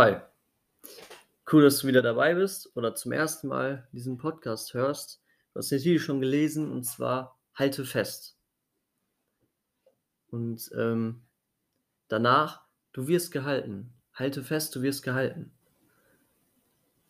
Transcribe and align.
Hi. 0.00 0.16
Cool, 1.52 1.62
dass 1.62 1.80
du 1.80 1.86
wieder 1.86 2.00
dabei 2.00 2.34
bist 2.34 2.74
oder 2.74 2.94
zum 2.94 3.12
ersten 3.12 3.48
Mal 3.48 3.86
diesen 3.92 4.16
Podcast 4.16 4.72
hörst. 4.72 5.22
Du 5.52 5.58
hast 5.58 5.68
Titel 5.68 5.98
schon 5.98 6.22
gelesen 6.22 6.72
und 6.72 6.84
zwar 6.84 7.38
Halte 7.54 7.84
fest. 7.84 8.38
Und 10.30 10.70
ähm, 10.74 11.20
danach, 12.08 12.62
du 12.94 13.08
wirst 13.08 13.30
gehalten. 13.30 13.92
Halte 14.14 14.42
fest, 14.42 14.74
du 14.74 14.80
wirst 14.80 15.02
gehalten. 15.02 15.52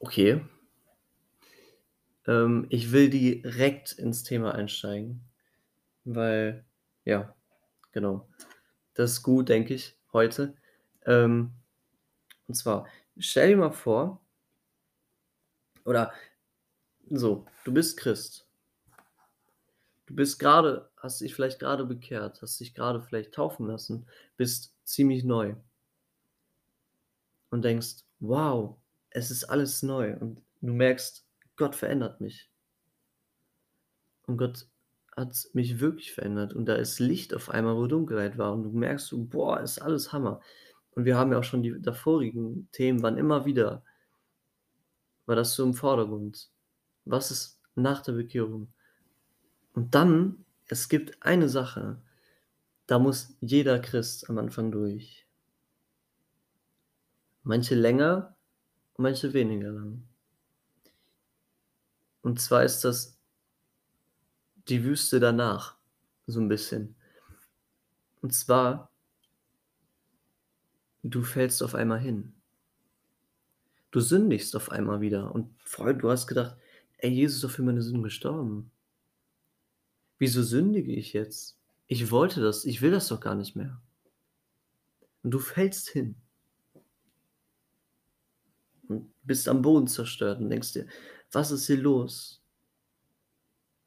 Okay. 0.01 0.45
Ähm, 2.27 2.67
ich 2.71 2.91
will 2.91 3.09
direkt 3.09 3.93
ins 3.93 4.25
Thema 4.25 4.57
einsteigen, 4.57 5.21
weil, 6.05 6.65
ja, 7.05 7.37
genau. 7.93 8.29
Das 8.95 9.13
ist 9.13 9.23
gut, 9.23 9.49
denke 9.49 9.75
ich, 9.75 9.97
heute. 10.13 10.57
Ähm, 11.07 11.53
und 12.51 12.55
zwar, 12.55 12.89
stell 13.17 13.51
dir 13.51 13.57
mal 13.59 13.71
vor, 13.71 14.21
oder 15.85 16.13
so, 17.09 17.47
du 17.65 17.73
bist 17.73 17.97
Christ. 17.97 18.45
Du 20.07 20.17
bist 20.17 20.41
gerade, 20.41 20.91
hast 20.97 21.21
dich 21.21 21.33
vielleicht 21.33 21.61
gerade 21.61 21.85
bekehrt, 21.85 22.43
hast 22.43 22.59
dich 22.59 22.75
gerade 22.75 23.03
vielleicht 23.03 23.35
taufen 23.35 23.69
lassen, 23.69 24.05
bist 24.37 24.75
ziemlich 24.83 25.23
neu. 25.23 25.55
Und 27.51 27.63
denkst, 27.63 28.03
wow, 28.19 28.77
es 29.11 29.31
ist 29.31 29.45
alles 29.45 29.85
neu. 29.85 30.17
Und 30.17 30.43
du 30.61 30.73
merkst, 30.73 31.25
Gott 31.55 31.77
verändert 31.77 32.21
mich. 32.21 32.51
Und 34.27 34.39
Gott 34.39 34.67
hat 35.17 35.37
mich 35.53 35.79
wirklich 35.79 36.13
verändert. 36.13 36.53
Und 36.53 36.67
da 36.67 36.75
ist 36.75 36.99
Licht 36.99 37.33
auf 37.33 37.49
einmal, 37.49 37.77
wo 37.77 37.87
Dunkelheit 37.87 38.39
war. 38.39 38.53
Und 38.53 38.65
du 38.65 38.71
merkst 38.71 39.15
boah, 39.31 39.61
ist 39.61 39.79
alles 39.79 40.13
Hammer. 40.13 40.41
Und 40.95 41.05
wir 41.05 41.17
haben 41.17 41.33
ja 41.33 41.39
auch 41.39 41.45
schon 41.45 41.63
die 41.63 41.81
davorigen 41.81 42.69
Themen, 42.73 43.03
waren 43.03 43.19
immer 43.19 43.45
wieder, 43.45 43.83
war 45.27 45.37
das 45.37 45.55
so 45.55 45.65
im 45.65 45.75
Vordergrund. 45.75 46.51
Was 47.05 47.31
ist 47.31 47.61
nach 47.75 48.03
der 48.03 48.13
Bekehrung? 48.13 48.73
Und 49.75 49.95
dann, 49.95 50.45
es 50.67 50.89
gibt 50.89 51.23
eine 51.23 51.49
Sache, 51.49 52.01
da 52.87 52.99
muss 52.99 53.37
jeder 53.41 53.79
Christ 53.79 54.29
am 54.29 54.39
Anfang 54.39 54.73
durch. 54.73 55.27
Manche 57.45 57.75
länger, 57.75 58.37
manche 58.97 59.33
weniger 59.33 59.71
lang. 59.71 60.03
Und 62.23 62.41
zwar 62.41 62.65
ist 62.65 62.83
das 62.83 63.19
die 64.69 64.85
Wüste 64.85 65.21
danach, 65.21 65.77
so 66.27 66.41
ein 66.41 66.49
bisschen. 66.49 66.97
Und 68.21 68.35
zwar 68.35 68.90
Du 71.05 71.23
fällst 71.23 71.63
auf 71.63 71.75
einmal 71.75 72.01
hin. 72.01 72.35
Du 73.93 74.01
sündigst 74.01 74.57
auf 74.57 74.71
einmal 74.73 75.01
wieder 75.01 75.33
und 75.35 75.55
Freund, 75.65 76.03
du 76.03 76.11
hast 76.11 76.27
gedacht: 76.27 76.57
„Ey, 76.99 77.11
Jesus 77.11 77.37
ist 77.37 77.45
doch 77.45 77.51
für 77.51 77.63
meine 77.63 77.83
Sünden 77.83 78.03
gestorben.“ 78.03 78.71
Wieso 80.19 80.43
sündige 80.45 80.93
ich 80.93 81.15
jetzt? 81.15 81.59
Ich 81.89 82.13
wollte 82.13 82.41
das, 82.41 82.65
ich 82.65 82.81
will 82.81 82.93
das 82.93 83.09
doch 83.09 83.21
gar 83.21 83.35
nicht 83.35 83.57
mehr. 83.57 83.81
Und 85.23 85.33
du 85.33 85.39
fällst 85.39 85.89
hin. 85.91 86.17
Und 88.89 89.13
bist 89.23 89.49
am 89.49 89.63
Boden 89.63 89.87
zerstört 89.87 90.41
und 90.41 90.51
denkst 90.51 90.73
dir: 90.75 90.87
„Was 91.33 91.51
ist 91.51 91.67
hier 91.67 91.79
los?“ 91.79 92.43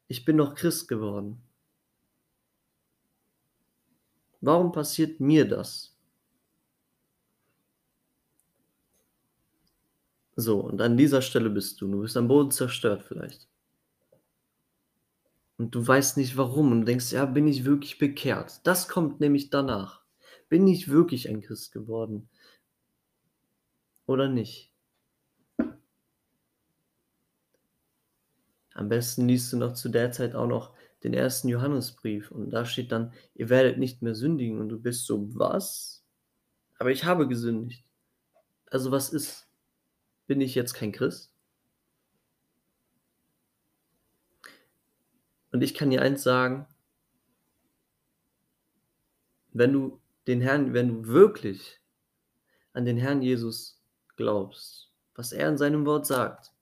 Ich 0.08 0.24
bin 0.24 0.36
doch 0.36 0.54
Christ 0.54 0.88
geworden. 0.88 1.42
Warum 4.40 4.70
passiert 4.70 5.18
mir 5.18 5.44
das? 5.48 5.93
So, 10.36 10.60
und 10.60 10.80
an 10.80 10.96
dieser 10.96 11.22
Stelle 11.22 11.50
bist 11.50 11.80
du. 11.80 11.88
Du 11.88 12.00
bist 12.02 12.16
am 12.16 12.28
Boden 12.28 12.50
zerstört 12.50 13.04
vielleicht. 13.04 13.48
Und 15.56 15.74
du 15.74 15.86
weißt 15.86 16.16
nicht 16.16 16.36
warum 16.36 16.72
und 16.72 16.86
denkst, 16.86 17.12
ja, 17.12 17.24
bin 17.26 17.46
ich 17.46 17.64
wirklich 17.64 17.98
bekehrt? 17.98 18.60
Das 18.66 18.88
kommt 18.88 19.20
nämlich 19.20 19.50
danach. 19.50 20.02
Bin 20.48 20.66
ich 20.66 20.88
wirklich 20.88 21.28
ein 21.28 21.42
Christ 21.42 21.72
geworden? 21.72 22.28
Oder 24.06 24.28
nicht? 24.28 24.72
Am 28.74 28.88
besten 28.88 29.28
liest 29.28 29.52
du 29.52 29.56
noch 29.56 29.74
zu 29.74 29.88
der 29.88 30.10
Zeit 30.10 30.34
auch 30.34 30.48
noch 30.48 30.74
den 31.04 31.14
ersten 31.14 31.48
Johannesbrief 31.48 32.30
und 32.32 32.50
da 32.50 32.64
steht 32.64 32.90
dann, 32.90 33.12
ihr 33.34 33.48
werdet 33.48 33.78
nicht 33.78 34.02
mehr 34.02 34.14
sündigen 34.14 34.58
und 34.58 34.68
du 34.68 34.80
bist 34.80 35.06
so, 35.06 35.28
was? 35.36 36.04
Aber 36.78 36.90
ich 36.90 37.04
habe 37.04 37.28
gesündigt. 37.28 37.84
Also 38.70 38.90
was 38.90 39.10
ist? 39.10 39.43
Bin 40.26 40.40
ich 40.40 40.54
jetzt 40.54 40.74
kein 40.74 40.92
Christ? 40.92 41.32
Und 45.52 45.62
ich 45.62 45.74
kann 45.74 45.90
dir 45.90 46.02
eins 46.02 46.22
sagen, 46.22 46.66
wenn 49.52 49.72
du 49.72 50.00
den 50.26 50.40
Herrn, 50.40 50.74
wenn 50.74 50.88
du 50.88 51.06
wirklich 51.06 51.80
an 52.72 52.84
den 52.84 52.96
Herrn 52.96 53.22
Jesus 53.22 53.80
glaubst, 54.16 54.92
was 55.14 55.32
er 55.32 55.48
in 55.48 55.58
seinem 55.58 55.86
Wort 55.86 56.06
sagt 56.06 56.52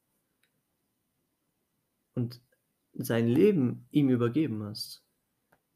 und 2.15 2.41
sein 2.93 3.29
Leben 3.29 3.87
ihm 3.91 4.11
übergeben 4.11 4.63
hast, 4.63 5.03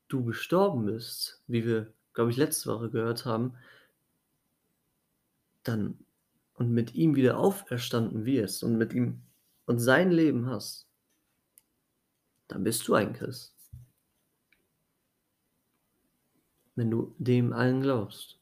du 0.09 0.25
gestorben 0.25 0.85
bist, 0.85 1.43
wie 1.47 1.65
wir, 1.65 1.93
glaube 2.13 2.31
ich, 2.31 2.37
letzte 2.37 2.71
Woche 2.71 2.91
gehört 2.91 3.25
haben, 3.25 3.57
dann 5.63 6.06
und 6.57 6.71
mit 6.73 6.95
ihm 6.95 7.15
wieder 7.15 7.39
auferstanden 7.39 8.25
wirst 8.25 8.65
und 8.65 8.77
mit 8.77 8.93
ihm 8.93 9.23
und 9.67 9.79
sein 9.79 10.11
Leben 10.11 10.47
hast, 10.47 10.89
dann 12.49 12.65
bist 12.65 12.87
du 12.89 12.95
ein 12.95 13.13
Christ. 13.13 13.55
Wenn 16.75 16.91
du 16.91 17.15
dem 17.19 17.53
allen 17.53 17.81
glaubst. 17.81 18.39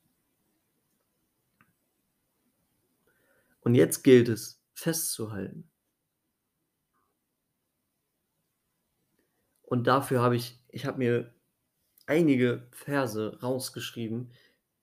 Und 3.61 3.75
jetzt 3.75 4.03
gilt 4.03 4.29
es 4.29 4.61
festzuhalten. 4.75 5.71
Und 9.63 9.87
dafür 9.87 10.21
habe 10.21 10.37
ich, 10.37 10.61
ich 10.69 10.85
habe 10.85 10.99
mir 10.99 11.35
einige 12.07 12.69
Verse 12.71 13.41
rausgeschrieben, 13.41 14.33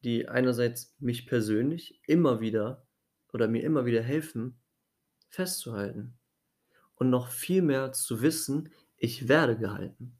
die 0.04 0.28
einerseits 0.28 0.96
mich 1.00 1.28
persönlich 1.28 2.02
immer 2.08 2.42
wieder 2.42 2.88
oder 3.34 3.48
mir 3.48 3.64
immer 3.64 3.86
wieder 3.86 4.02
helfen, 4.02 4.58
festzuhalten. 5.30 6.14
Und 6.96 7.10
noch 7.10 7.30
viel 7.30 7.62
mehr 7.62 7.94
zu 7.94 8.22
wissen, 8.22 8.70
ich 8.98 9.28
werde 9.28 9.58
gehalten. 9.58 10.16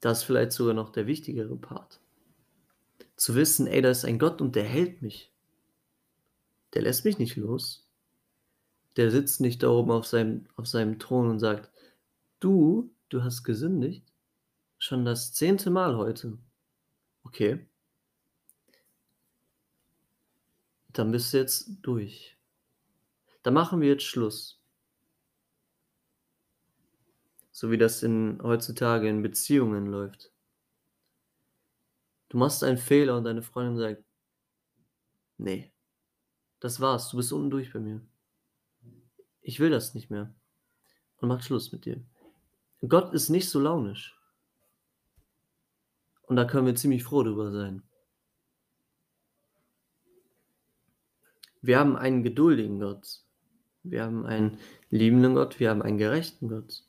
Das 0.00 0.18
ist 0.18 0.24
vielleicht 0.24 0.52
sogar 0.52 0.74
noch 0.74 0.90
der 0.90 1.06
wichtigere 1.06 1.56
Part. 1.56 2.00
Zu 3.16 3.34
wissen, 3.34 3.66
ey, 3.66 3.80
da 3.80 3.90
ist 3.90 4.04
ein 4.04 4.18
Gott 4.18 4.42
und 4.42 4.54
der 4.54 4.64
hält 4.64 5.00
mich. 5.00 5.32
Der 6.74 6.82
lässt 6.82 7.04
mich 7.04 7.18
nicht 7.18 7.36
los. 7.36 7.88
Der 8.96 9.10
sitzt 9.10 9.40
nicht 9.40 9.62
da 9.62 9.70
oben 9.70 9.90
auf 9.90 10.06
seinem, 10.06 10.46
auf 10.56 10.66
seinem 10.66 10.98
Thron 10.98 11.30
und 11.30 11.38
sagt, 11.38 11.70
du, 12.40 12.90
du 13.08 13.22
hast 13.22 13.42
gesündigt. 13.44 14.04
Schon 14.78 15.06
das 15.06 15.32
zehnte 15.32 15.70
Mal 15.70 15.96
heute. 15.96 16.36
Okay. 17.24 17.66
Dann 20.96 21.12
bist 21.12 21.34
du 21.34 21.36
jetzt 21.36 21.68
durch. 21.82 22.38
Dann 23.42 23.52
machen 23.52 23.82
wir 23.82 23.88
jetzt 23.88 24.04
Schluss. 24.04 24.62
So 27.52 27.70
wie 27.70 27.76
das 27.76 28.02
in, 28.02 28.40
heutzutage 28.42 29.06
in 29.06 29.20
Beziehungen 29.20 29.88
läuft. 29.88 30.32
Du 32.30 32.38
machst 32.38 32.64
einen 32.64 32.78
Fehler 32.78 33.18
und 33.18 33.24
deine 33.24 33.42
Freundin 33.42 33.76
sagt, 33.76 34.04
nee, 35.36 35.70
das 36.60 36.80
war's, 36.80 37.10
du 37.10 37.18
bist 37.18 37.30
unten 37.30 37.50
durch 37.50 37.74
bei 37.74 37.78
mir. 37.78 38.00
Ich 39.42 39.60
will 39.60 39.68
das 39.68 39.92
nicht 39.92 40.08
mehr. 40.08 40.34
Und 41.18 41.28
macht 41.28 41.44
Schluss 41.44 41.72
mit 41.72 41.84
dir. 41.84 42.02
Gott 42.88 43.12
ist 43.12 43.28
nicht 43.28 43.50
so 43.50 43.60
launisch. 43.60 44.18
Und 46.22 46.36
da 46.36 46.46
können 46.46 46.66
wir 46.66 46.74
ziemlich 46.74 47.04
froh 47.04 47.22
drüber 47.22 47.52
sein. 47.52 47.85
Wir 51.62 51.78
haben 51.78 51.96
einen 51.96 52.22
geduldigen 52.22 52.80
Gott. 52.80 53.24
Wir 53.82 54.04
haben 54.04 54.26
einen 54.26 54.58
liebenden 54.90 55.34
Gott. 55.34 55.58
Wir 55.60 55.70
haben 55.70 55.82
einen 55.82 55.98
gerechten 55.98 56.48
Gott. 56.48 56.84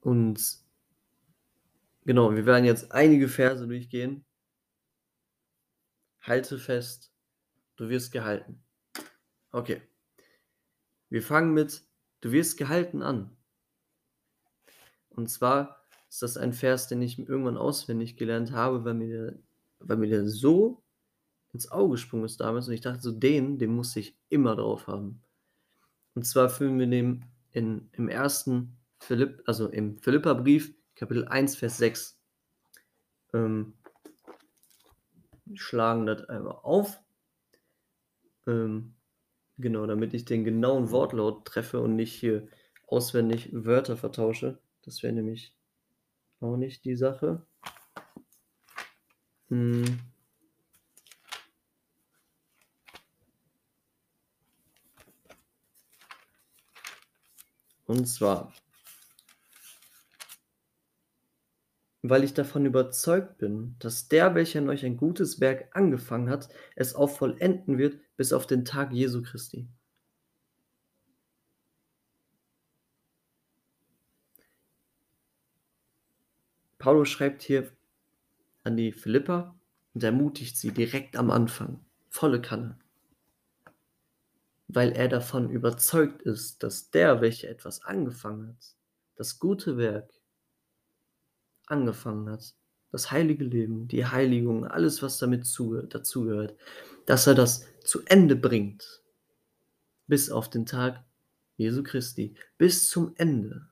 Und 0.00 0.58
genau, 2.04 2.34
wir 2.34 2.46
werden 2.46 2.64
jetzt 2.64 2.92
einige 2.92 3.28
Verse 3.28 3.66
durchgehen. 3.66 4.24
Halte 6.20 6.58
fest, 6.58 7.12
du 7.76 7.88
wirst 7.88 8.12
gehalten. 8.12 8.62
Okay. 9.52 9.82
Wir 11.08 11.22
fangen 11.22 11.54
mit 11.54 11.86
Du 12.20 12.32
wirst 12.32 12.56
gehalten 12.56 13.02
an. 13.02 13.36
Und 15.10 15.28
zwar 15.28 15.86
ist 16.08 16.22
das 16.22 16.36
ein 16.36 16.52
Vers, 16.52 16.88
den 16.88 17.02
ich 17.02 17.18
irgendwann 17.18 17.56
auswendig 17.56 18.16
gelernt 18.16 18.52
habe, 18.52 18.84
weil 18.84 18.94
mir 18.94 19.08
der 19.08 19.38
weil 19.78 19.98
mir 19.98 20.08
der 20.08 20.26
so 20.26 20.82
ins 21.56 21.72
Auge 21.72 21.92
gesprungen 21.92 22.26
ist 22.26 22.40
damals 22.40 22.68
und 22.68 22.74
ich 22.74 22.82
dachte 22.82 23.00
so, 23.00 23.10
den, 23.10 23.58
den 23.58 23.74
muss 23.74 23.96
ich 23.96 24.14
immer 24.28 24.56
drauf 24.56 24.86
haben. 24.86 25.22
Und 26.14 26.24
zwar 26.26 26.50
finden 26.50 26.78
wir 26.78 26.86
den 26.86 27.24
in, 27.50 27.88
im 27.92 28.08
ersten 28.08 28.76
Philipp, 28.98 29.42
also 29.46 29.68
im 29.68 29.98
Philipperbrief, 29.98 30.74
Kapitel 30.94 31.26
1, 31.26 31.56
Vers 31.56 31.78
6. 31.78 32.20
Ähm, 33.32 33.72
schlagen 35.54 36.04
das 36.04 36.28
einmal 36.28 36.58
auf. 36.62 37.00
Ähm, 38.46 38.94
genau, 39.56 39.86
damit 39.86 40.12
ich 40.12 40.26
den 40.26 40.44
genauen 40.44 40.90
Wortlaut 40.90 41.46
treffe 41.46 41.80
und 41.80 41.96
nicht 41.96 42.12
hier 42.12 42.48
auswendig 42.86 43.48
Wörter 43.52 43.96
vertausche. 43.96 44.58
Das 44.82 45.02
wäre 45.02 45.14
nämlich 45.14 45.54
auch 46.40 46.56
nicht 46.56 46.84
die 46.84 46.96
Sache. 46.96 47.46
Hm. 49.48 50.00
Und 57.86 58.06
zwar, 58.06 58.52
weil 62.02 62.24
ich 62.24 62.34
davon 62.34 62.66
überzeugt 62.66 63.38
bin, 63.38 63.76
dass 63.78 64.08
der, 64.08 64.34
welcher 64.34 64.58
in 64.58 64.68
euch 64.68 64.84
ein 64.84 64.96
gutes 64.96 65.40
Werk 65.40 65.68
angefangen 65.72 66.28
hat, 66.30 66.48
es 66.74 66.94
auch 66.94 67.08
vollenden 67.08 67.78
wird 67.78 68.00
bis 68.16 68.32
auf 68.32 68.46
den 68.46 68.64
Tag 68.64 68.92
Jesu 68.92 69.22
Christi. 69.22 69.68
Paulus 76.78 77.08
schreibt 77.08 77.42
hier 77.42 77.72
an 78.62 78.76
die 78.76 78.92
Philippa 78.92 79.58
und 79.94 80.04
ermutigt 80.04 80.56
sie 80.56 80.70
direkt 80.70 81.16
am 81.16 81.30
Anfang, 81.30 81.84
volle 82.10 82.40
Kanne, 82.40 82.78
weil 84.68 84.92
er 84.92 85.08
davon 85.08 85.50
überzeugt 85.50 86.22
ist, 86.22 86.62
dass 86.62 86.90
der, 86.90 87.20
welcher 87.20 87.48
etwas 87.48 87.84
angefangen 87.84 88.48
hat, 88.48 88.76
das 89.16 89.38
gute 89.38 89.76
Werk 89.76 90.10
angefangen 91.66 92.28
hat, 92.30 92.54
das 92.90 93.10
heilige 93.10 93.44
Leben, 93.44 93.88
die 93.88 94.06
Heiligung, 94.06 94.66
alles, 94.66 95.02
was 95.02 95.18
damit 95.18 95.42
dazugehört, 95.42 96.56
dass 97.06 97.26
er 97.26 97.34
das 97.34 97.66
zu 97.84 98.02
Ende 98.06 98.36
bringt, 98.36 99.02
bis 100.06 100.30
auf 100.30 100.50
den 100.50 100.66
Tag 100.66 101.04
Jesu 101.56 101.82
Christi, 101.82 102.34
bis 102.58 102.88
zum 102.88 103.14
Ende. 103.16 103.68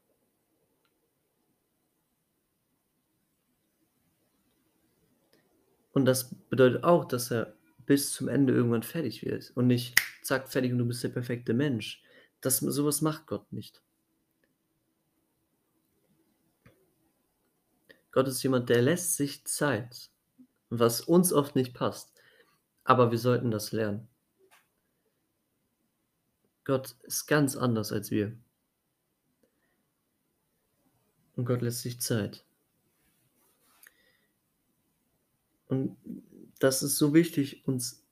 Und 5.93 6.07
das 6.07 6.35
bedeutet 6.49 6.83
auch, 6.83 7.05
dass 7.05 7.31
er 7.31 7.55
bis 7.87 8.13
zum 8.13 8.29
Ende 8.29 8.53
irgendwann 8.53 8.83
fertig 8.83 9.25
wird 9.25 9.53
und 9.55 9.69
nicht 9.69 9.95
zack, 10.25 10.49
fertig 10.51 10.73
und 10.73 10.79
du 10.79 10.87
bist 10.87 11.05
der 11.05 11.11
perfekte 11.11 11.55
Mensch. 11.55 12.03
Das, 12.41 12.59
sowas 12.59 13.01
macht 13.01 13.27
Gott 13.27 13.53
nicht. 13.53 13.83
Gott 18.11 18.29
ist 18.29 18.43
jemand, 18.43 18.69
der 18.69 18.83
lässt 18.83 19.17
sich 19.17 19.45
Zeit, 19.45 20.11
was 20.71 21.01
uns 21.01 21.33
oft 21.33 21.57
nicht 21.57 21.75
passt. 21.75 22.13
Aber 22.85 23.11
wir 23.11 23.19
sollten 23.19 23.51
das 23.51 23.73
lernen. 23.73 24.09
Gott 26.65 26.97
ist 27.03 27.27
ganz 27.27 27.57
anders 27.57 27.93
als 27.93 28.11
wir. 28.11 28.37
Und 31.37 31.45
Gott 31.45 31.63
lässt 31.63 31.81
sich 31.81 32.01
Zeit. 32.01 32.45
Und 35.67 35.97
das 36.61 36.83
ist 36.83 36.99
so 36.99 37.15
wichtig, 37.15 37.67
uns, 37.67 38.04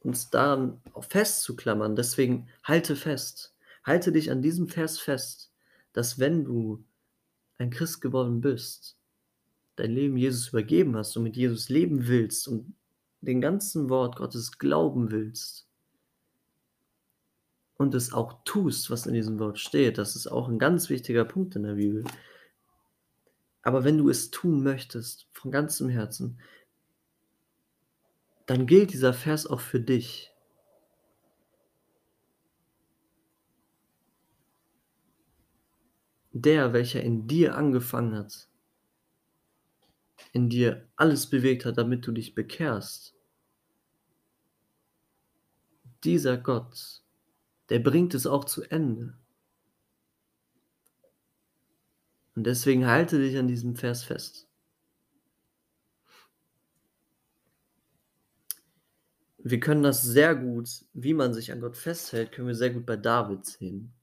uns 0.00 0.30
daran 0.30 0.80
festzuklammern. 1.00 1.96
Deswegen 1.96 2.48
halte 2.64 2.96
fest. 2.96 3.54
Halte 3.84 4.12
dich 4.12 4.30
an 4.30 4.42
diesem 4.42 4.68
Vers 4.68 4.98
fest, 4.98 5.52
dass 5.92 6.18
wenn 6.18 6.44
du 6.44 6.84
ein 7.58 7.70
Christ 7.70 8.00
geworden 8.00 8.40
bist, 8.40 8.96
dein 9.76 9.92
Leben 9.92 10.16
Jesus 10.16 10.48
übergeben 10.48 10.96
hast 10.96 11.16
und 11.16 11.22
mit 11.22 11.36
Jesus 11.36 11.68
leben 11.68 12.06
willst 12.06 12.48
und 12.48 12.74
den 13.20 13.40
ganzen 13.40 13.88
Wort 13.88 14.16
Gottes 14.16 14.58
glauben 14.58 15.10
willst 15.10 15.66
und 17.76 17.94
es 17.94 18.12
auch 18.12 18.44
tust, 18.44 18.90
was 18.90 19.06
in 19.06 19.14
diesem 19.14 19.38
Wort 19.38 19.58
steht, 19.58 19.98
das 19.98 20.16
ist 20.16 20.26
auch 20.26 20.48
ein 20.48 20.58
ganz 20.58 20.90
wichtiger 20.90 21.24
Punkt 21.24 21.56
in 21.56 21.62
der 21.62 21.74
Bibel. 21.74 22.04
Aber 23.62 23.84
wenn 23.84 23.98
du 23.98 24.08
es 24.08 24.30
tun 24.30 24.62
möchtest, 24.62 25.28
von 25.32 25.50
ganzem 25.50 25.88
Herzen, 25.88 26.38
dann 28.50 28.66
gilt 28.66 28.92
dieser 28.92 29.14
Vers 29.14 29.46
auch 29.46 29.60
für 29.60 29.78
dich. 29.78 30.34
Der, 36.32 36.72
welcher 36.72 37.00
in 37.00 37.28
dir 37.28 37.54
angefangen 37.54 38.16
hat, 38.16 38.48
in 40.32 40.48
dir 40.48 40.88
alles 40.96 41.30
bewegt 41.30 41.64
hat, 41.64 41.78
damit 41.78 42.04
du 42.04 42.10
dich 42.10 42.34
bekehrst, 42.34 43.14
dieser 46.02 46.36
Gott, 46.36 47.04
der 47.68 47.78
bringt 47.78 48.14
es 48.14 48.26
auch 48.26 48.46
zu 48.46 48.64
Ende. 48.64 49.16
Und 52.34 52.48
deswegen 52.48 52.88
halte 52.88 53.20
dich 53.20 53.38
an 53.38 53.46
diesem 53.46 53.76
Vers 53.76 54.02
fest. 54.02 54.49
Wir 59.42 59.58
können 59.58 59.82
das 59.82 60.02
sehr 60.02 60.34
gut, 60.34 60.68
wie 60.92 61.14
man 61.14 61.32
sich 61.32 61.50
an 61.50 61.60
Gott 61.60 61.76
festhält, 61.76 62.32
können 62.32 62.48
wir 62.48 62.54
sehr 62.54 62.70
gut 62.70 62.84
bei 62.84 62.96
David 62.96 63.46
sehen. 63.46 63.94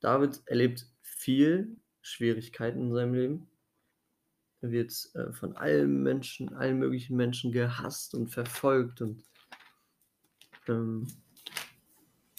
David 0.00 0.40
erlebt 0.46 0.86
viel 1.02 1.76
Schwierigkeiten 2.00 2.80
in 2.80 2.92
seinem 2.94 3.14
Leben. 3.14 3.48
Er 4.62 4.70
wird 4.70 4.92
äh, 5.14 5.32
von 5.32 5.56
allen 5.56 6.02
Menschen, 6.02 6.54
allen 6.54 6.78
möglichen 6.78 7.16
Menschen 7.16 7.52
gehasst 7.52 8.14
und 8.14 8.28
verfolgt 8.28 9.02
und 9.02 9.22
ähm, 10.66 11.06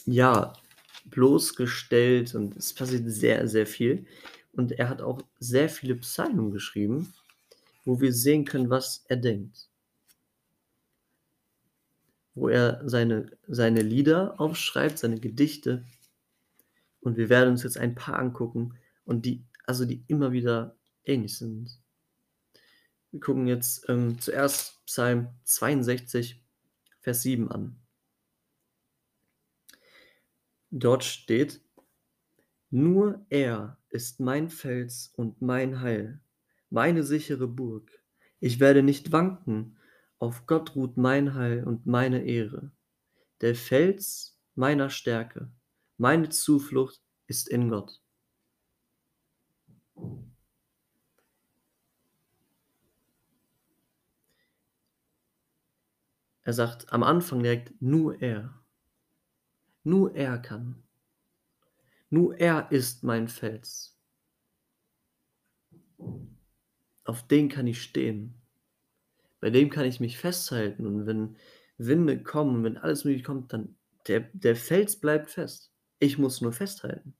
ja, 0.05 0.53
bloßgestellt 1.05 2.33
und 2.33 2.55
es 2.57 2.73
passiert 2.73 3.03
sehr, 3.09 3.47
sehr 3.47 3.67
viel. 3.67 4.05
Und 4.53 4.71
er 4.71 4.89
hat 4.89 5.01
auch 5.01 5.21
sehr 5.39 5.69
viele 5.69 5.95
Psalmen 5.95 6.51
geschrieben, 6.51 7.13
wo 7.85 8.01
wir 8.01 8.13
sehen 8.13 8.45
können, 8.45 8.69
was 8.69 9.05
er 9.07 9.17
denkt 9.17 9.69
wo 12.35 12.49
er 12.49 12.81
seine, 12.87 13.31
seine 13.47 13.81
Lieder 13.81 14.39
aufschreibt, 14.39 14.97
seine 14.97 15.19
Gedichte. 15.19 15.85
Und 16.99 17.17
wir 17.17 17.29
werden 17.29 17.51
uns 17.51 17.63
jetzt 17.63 17.77
ein 17.77 17.95
paar 17.95 18.17
angucken 18.17 18.77
und 19.05 19.25
die, 19.25 19.43
also 19.65 19.85
die 19.85 20.03
immer 20.07 20.31
wieder 20.31 20.75
ähnlich 21.05 21.37
sind. 21.37 21.79
Wir 23.11 23.19
gucken 23.19 23.47
jetzt 23.47 23.87
ähm, 23.89 24.19
zuerst 24.19 24.83
Psalm 24.85 25.27
62, 25.43 26.41
Vers 27.01 27.21
7 27.21 27.51
an. 27.51 27.75
Dort 30.71 31.03
steht, 31.03 31.61
nur 32.71 33.23
er 33.29 33.77
ist 33.89 34.19
mein 34.19 34.49
Fels 34.49 35.13
und 35.15 35.39
mein 35.43 35.81
Heil, 35.81 36.19
meine 36.71 37.03
sichere 37.03 37.47
Burg. 37.47 38.01
Ich 38.39 38.59
werde 38.59 38.81
nicht 38.81 39.11
wanken, 39.11 39.77
auf 40.23 40.45
Gott 40.45 40.73
ruht 40.73 40.95
mein 40.95 41.33
Heil 41.33 41.65
und 41.65 41.85
meine 41.85 42.23
Ehre. 42.23 42.71
Der 43.41 43.55
Fels 43.55 44.39
meiner 44.55 44.89
Stärke, 44.89 45.51
meine 45.97 46.29
Zuflucht 46.29 47.01
ist 47.27 47.49
in 47.49 47.67
Gott. 47.67 48.01
Er 56.43 56.53
sagt 56.53 56.93
am 56.93 57.03
Anfang 57.03 57.43
direkt, 57.43 57.81
nur 57.81 58.21
er. 58.21 58.63
Nur 59.83 60.15
er 60.15 60.37
kann. 60.39 60.83
Nur 62.09 62.37
er 62.37 62.71
ist 62.71 63.03
mein 63.03 63.27
Fels. 63.27 63.99
Auf 67.03 67.27
den 67.27 67.49
kann 67.49 67.67
ich 67.67 67.81
stehen. 67.83 68.42
Bei 69.43 69.49
dem 69.49 69.69
kann 69.69 69.83
ich 69.83 69.99
mich 69.99 70.17
festhalten 70.17 70.87
und 70.87 71.05
wenn 71.05 71.35
Winde 71.77 72.23
kommen 72.23 72.63
wenn 72.63 72.77
alles 72.77 73.03
mögliche 73.03 73.25
kommt, 73.25 73.51
dann 73.51 73.75
der, 74.07 74.21
der 74.31 74.55
Fels 74.55 74.97
bleibt 74.97 75.31
fest. 75.31 75.69
Ich 75.99 76.17
muss 76.17 76.39
nur 76.39 76.53
festhalten. 76.53 77.13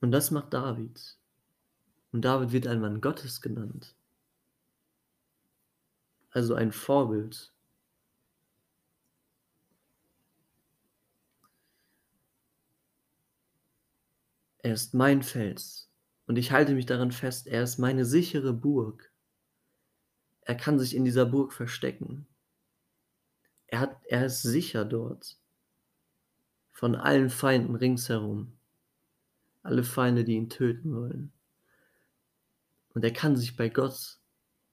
Und 0.00 0.12
das 0.12 0.30
macht 0.30 0.54
David. 0.54 1.18
Und 2.12 2.24
David 2.24 2.52
wird 2.52 2.68
ein 2.68 2.80
Mann 2.80 3.00
Gottes 3.00 3.40
genannt. 3.40 3.96
Also 6.30 6.54
ein 6.54 6.70
Vorbild. 6.70 7.52
Er 14.58 14.74
ist 14.74 14.94
mein 14.94 15.24
Fels 15.24 15.85
Und 16.26 16.36
ich 16.36 16.52
halte 16.52 16.74
mich 16.74 16.86
daran 16.86 17.12
fest, 17.12 17.46
er 17.46 17.62
ist 17.62 17.78
meine 17.78 18.04
sichere 18.04 18.52
Burg. 18.52 19.12
Er 20.42 20.56
kann 20.56 20.78
sich 20.78 20.94
in 20.94 21.04
dieser 21.04 21.26
Burg 21.26 21.52
verstecken. 21.52 22.26
Er, 23.68 23.80
hat, 23.80 23.96
er 24.06 24.26
ist 24.26 24.42
sicher 24.42 24.84
dort. 24.84 25.38
Von 26.72 26.94
allen 26.94 27.30
Feinden 27.30 27.74
ringsherum. 27.74 28.52
Alle 29.62 29.82
Feinde, 29.82 30.24
die 30.24 30.34
ihn 30.34 30.50
töten 30.50 30.94
wollen. 30.94 31.32
Und 32.94 33.04
er 33.04 33.12
kann 33.12 33.36
sich 33.36 33.56
bei 33.56 33.68
Gott 33.68 34.18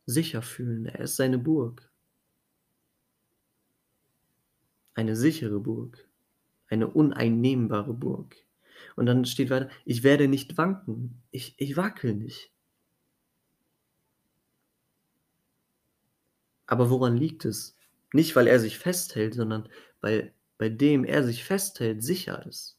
sicher 0.05 0.41
fühlen. 0.41 0.85
Er 0.85 1.01
ist 1.01 1.15
seine 1.15 1.37
Burg. 1.37 1.91
Eine 4.93 5.15
sichere 5.15 5.59
Burg. 5.59 6.07
Eine 6.67 6.87
uneinnehmbare 6.87 7.93
Burg. 7.93 8.35
Und 8.95 9.05
dann 9.05 9.25
steht 9.25 9.49
weiter, 9.49 9.69
ich 9.85 10.03
werde 10.03 10.27
nicht 10.27 10.57
wanken. 10.57 11.21
Ich, 11.31 11.55
ich 11.57 11.77
wackel 11.77 12.13
nicht. 12.13 12.51
Aber 16.65 16.89
woran 16.89 17.17
liegt 17.17 17.45
es? 17.45 17.75
Nicht, 18.13 18.35
weil 18.35 18.47
er 18.47 18.59
sich 18.59 18.77
festhält, 18.79 19.33
sondern 19.33 19.69
weil 20.01 20.33
bei 20.57 20.69
dem 20.69 21.03
er 21.03 21.23
sich 21.23 21.43
festhält, 21.43 22.03
sicher 22.03 22.45
ist. 22.45 22.77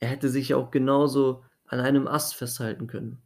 Er 0.00 0.08
hätte 0.08 0.28
sich 0.28 0.54
auch 0.54 0.70
genauso 0.70 1.44
an 1.66 1.80
einem 1.80 2.06
Ast 2.08 2.34
festhalten 2.34 2.86
können. 2.86 3.22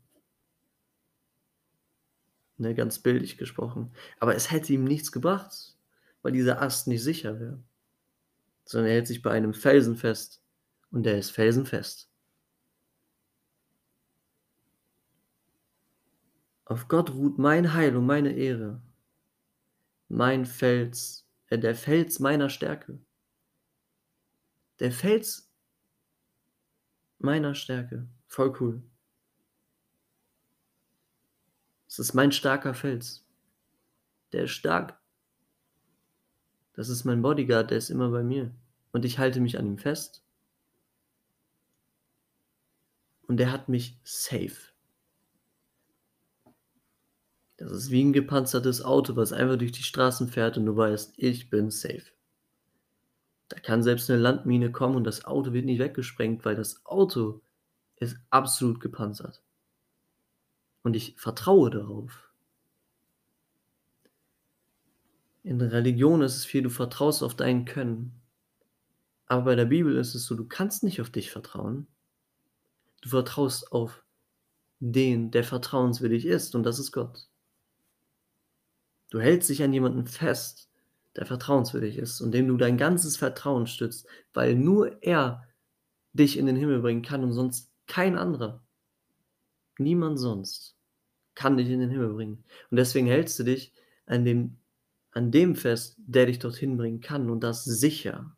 Ne, 2.58 2.74
ganz 2.74 2.98
bildlich 2.98 3.38
gesprochen. 3.38 3.92
Aber 4.18 4.34
es 4.34 4.50
hätte 4.50 4.72
ihm 4.72 4.84
nichts 4.84 5.10
gebracht, 5.12 5.76
weil 6.22 6.32
dieser 6.32 6.62
Ast 6.62 6.86
nicht 6.86 7.02
sicher 7.02 7.40
wäre. 7.40 7.62
Sondern 8.66 8.90
er 8.90 8.96
hält 8.96 9.06
sich 9.06 9.23
bei 9.23 9.30
einem 9.30 9.54
Felsen 9.54 9.96
fest 9.96 10.42
und 10.90 11.04
der 11.04 11.18
ist 11.18 11.30
felsenfest. 11.30 12.11
Auf 16.66 16.88
Gott 16.88 17.11
ruht 17.11 17.38
mein 17.38 17.73
Heil 17.75 17.96
und 17.96 18.06
meine 18.06 18.32
Ehre. 18.32 18.82
Mein 20.08 20.44
Fels, 20.44 21.26
äh, 21.49 21.58
der 21.58 21.76
Fels 21.76 22.18
meiner 22.18 22.50
Stärke. 22.50 22.99
Der 24.80 24.90
Fels 24.90 25.49
meiner 27.18 27.54
Stärke. 27.54 28.08
Voll 28.26 28.54
cool. 28.61 28.82
Es 31.88 32.00
ist 32.00 32.14
mein 32.14 32.32
starker 32.32 32.75
Fels. 32.75 33.25
Der 34.32 34.44
ist 34.44 34.50
stark. 34.50 35.00
Das 36.76 36.88
ist 36.90 37.04
mein 37.04 37.23
Bodyguard, 37.23 37.71
der 37.71 37.78
ist 37.78 37.90
immer 37.90 38.11
bei 38.11 38.23
mir. 38.23 38.54
Und 38.92 39.04
ich 39.04 39.18
halte 39.18 39.40
mich 39.40 39.59
an 39.59 39.66
ihm 39.66 39.78
fest. 39.78 40.23
Und 43.26 43.38
der 43.38 43.50
hat 43.50 43.68
mich 43.68 43.99
safe. 44.04 44.73
Das 47.56 47.73
ist 47.73 47.90
wie 47.90 48.04
ein 48.04 48.12
gepanzertes 48.12 48.85
Auto, 48.85 49.16
was 49.16 49.33
einfach 49.33 49.56
durch 49.56 49.73
die 49.73 49.83
Straßen 49.83 50.28
fährt 50.28 50.59
und 50.59 50.66
du 50.66 50.76
weißt, 50.76 51.14
ich 51.16 51.49
bin 51.49 51.71
safe. 51.71 52.04
Da 53.49 53.59
kann 53.59 53.83
selbst 53.83 54.11
eine 54.11 54.21
Landmine 54.21 54.71
kommen 54.71 54.97
und 54.97 55.04
das 55.04 55.25
Auto 55.25 55.52
wird 55.52 55.64
nicht 55.64 55.78
weggesprengt, 55.78 56.45
weil 56.45 56.56
das 56.56 56.85
Auto 56.85 57.40
ist 57.97 58.18
absolut 58.28 58.80
gepanzert. 58.80 59.42
Und 60.83 60.95
ich 60.95 61.16
vertraue 61.16 61.71
darauf. 61.71 62.25
In 65.46 65.60
der 65.60 65.70
Religion 65.70 66.22
ist 66.22 66.34
es 66.34 66.44
viel, 66.44 66.62
du 66.62 66.70
vertraust 66.70 67.22
auf 67.22 67.36
dein 67.36 67.66
Können. 67.66 68.20
Aber 69.26 69.42
bei 69.42 69.54
der 69.54 69.66
Bibel 69.66 69.96
ist 69.96 70.16
es 70.16 70.26
so, 70.26 70.34
du 70.34 70.44
kannst 70.44 70.82
nicht 70.82 71.00
auf 71.00 71.08
dich 71.08 71.30
vertrauen. 71.30 71.86
Du 73.00 73.10
vertraust 73.10 73.70
auf 73.70 74.02
den, 74.80 75.30
der 75.30 75.44
vertrauenswürdig 75.44 76.26
ist, 76.26 76.56
und 76.56 76.64
das 76.64 76.80
ist 76.80 76.90
Gott. 76.90 77.28
Du 79.10 79.20
hältst 79.20 79.48
dich 79.48 79.62
an 79.62 79.72
jemanden 79.72 80.08
fest, 80.08 80.68
der 81.14 81.26
vertrauenswürdig 81.26 81.96
ist 81.96 82.20
und 82.20 82.32
dem 82.32 82.48
du 82.48 82.56
dein 82.56 82.76
ganzes 82.76 83.16
Vertrauen 83.16 83.68
stützt, 83.68 84.08
weil 84.34 84.56
nur 84.56 85.00
er 85.00 85.46
dich 86.12 86.38
in 86.38 86.46
den 86.46 86.56
Himmel 86.56 86.80
bringen 86.80 87.02
kann 87.02 87.22
und 87.22 87.32
sonst 87.32 87.70
kein 87.86 88.18
anderer. 88.18 88.64
Niemand 89.78 90.18
sonst 90.18 90.76
kann 91.36 91.56
dich 91.56 91.68
in 91.68 91.78
den 91.78 91.90
Himmel 91.90 92.14
bringen. 92.14 92.44
Und 92.72 92.78
deswegen 92.78 93.06
hältst 93.06 93.38
du 93.38 93.44
dich 93.44 93.72
an 94.06 94.24
dem, 94.24 94.58
an 95.16 95.30
dem 95.30 95.56
fest, 95.56 95.96
der 95.99 96.26
dich 96.26 96.38
dorthin 96.38 96.76
bringen 96.76 97.00
kann 97.00 97.30
und 97.30 97.40
das 97.40 97.64
sicher, 97.64 98.37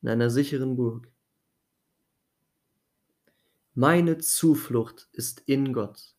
in 0.00 0.08
einer 0.08 0.30
sicheren 0.30 0.76
Burg. 0.76 1.12
Meine 3.74 4.18
Zuflucht 4.18 5.08
ist 5.12 5.40
in 5.46 5.72
Gott. 5.72 6.14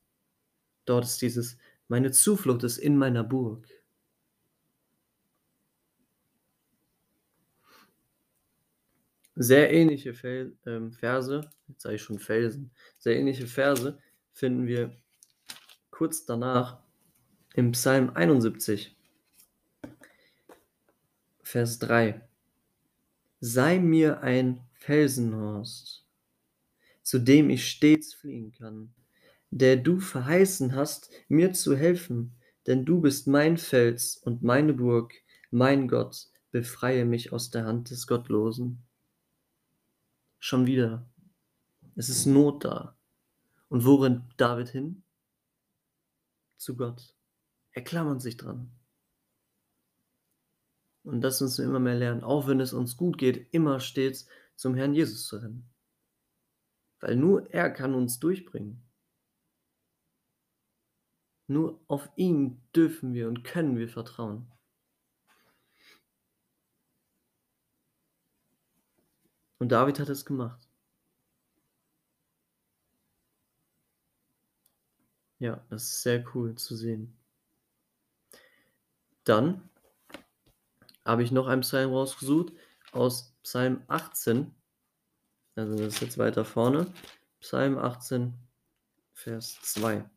Dort 0.86 1.06
ist 1.06 1.22
dieses 1.22 1.58
meine 1.88 2.12
Zuflucht 2.12 2.64
ist 2.64 2.78
in 2.78 2.98
meiner 2.98 3.24
Burg. 3.24 3.68
Sehr 9.34 9.74
ähnliche 9.74 10.14
Fel 10.14 10.56
ähm, 10.68 10.92
Verse, 10.92 11.50
jetzt 11.68 11.82
sage 11.82 11.96
ich 11.96 12.02
schon 12.04 12.20
Felsen, 12.20 12.72
sehr 13.00 13.16
ähnliche 13.16 13.48
Verse 13.48 13.98
finden 14.34 14.68
wir 14.68 14.96
kurz 15.90 16.26
danach 16.26 16.84
im 17.56 17.72
Psalm 17.72 18.12
71, 18.12 18.99
Vers 21.50 21.80
3. 21.80 22.22
Sei 23.40 23.80
mir 23.80 24.22
ein 24.22 24.62
Felsenhorst, 24.74 26.06
zu 27.02 27.18
dem 27.18 27.50
ich 27.50 27.68
stets 27.68 28.14
fliehen 28.14 28.52
kann, 28.52 28.94
der 29.50 29.78
du 29.78 30.00
verheißen 30.00 30.76
hast, 30.76 31.10
mir 31.28 31.52
zu 31.54 31.76
helfen, 31.76 32.36
denn 32.68 32.86
du 32.86 33.02
bist 33.02 33.26
mein 33.26 33.58
Fels 33.58 34.16
und 34.16 34.44
meine 34.44 34.76
Burg, 34.76 35.16
mein 35.50 35.88
Gott, 35.88 36.28
befreie 36.52 37.04
mich 37.04 37.34
aus 37.34 37.50
der 37.50 37.66
Hand 37.66 37.90
des 37.90 38.06
Gottlosen. 38.06 38.84
Schon 40.38 40.68
wieder. 40.68 41.10
Es 41.96 42.10
ist 42.10 42.28
Not 42.28 42.64
da. 42.64 42.96
Und 43.70 43.86
wo 43.86 43.96
rennt 43.96 44.22
David 44.38 44.70
hin? 44.70 45.02
Zu 46.58 46.78
Gott. 46.78 47.16
Er 47.72 47.84
klammert 47.84 48.22
sich 48.22 48.38
dran. 48.38 48.70
Und 51.04 51.22
das 51.22 51.42
müssen 51.42 51.64
wir 51.64 51.70
immer 51.70 51.80
mehr 51.80 51.96
lernen, 51.96 52.24
auch 52.24 52.48
wenn 52.48 52.60
es 52.60 52.74
uns 52.74 52.98
gut 52.98 53.18
geht, 53.18 53.54
immer 53.54 53.80
stets 53.80 54.28
zum 54.56 54.76
Herrn 54.76 54.94
Jesus 54.94 55.26
zu 55.28 55.38
rennen. 55.38 55.70
Weil 57.00 57.16
nur 57.16 57.52
er 57.54 57.70
kann 57.72 57.96
uns 57.96 58.20
durchbringen. 58.20 58.84
Nur 61.48 61.80
auf 61.88 62.10
ihn 62.16 62.62
dürfen 62.76 63.14
wir 63.14 63.28
und 63.28 63.44
können 63.44 63.78
wir 63.78 63.90
vertrauen. 63.90 64.52
Und 69.58 69.72
David 69.72 70.00
hat 70.00 70.10
es 70.10 70.26
gemacht. 70.26 70.70
Ja, 75.40 75.66
das 75.70 75.84
ist 75.84 76.02
sehr 76.04 76.24
cool 76.36 76.56
zu 76.56 76.76
sehen. 76.76 77.18
Dann 79.24 79.70
habe 81.10 81.24
ich 81.24 81.32
noch 81.32 81.48
einen 81.48 81.62
Psalm 81.62 81.92
rausgesucht 81.92 82.54
aus 82.92 83.36
Psalm 83.42 83.82
18. 83.88 84.54
Also 85.56 85.76
das 85.76 85.96
ist 85.96 86.02
jetzt 86.02 86.18
weiter 86.20 86.46
vorne. 86.46 86.86
Psalm 87.40 87.80
18, 87.80 88.36
Vers 89.14 89.58
2. 89.64 90.08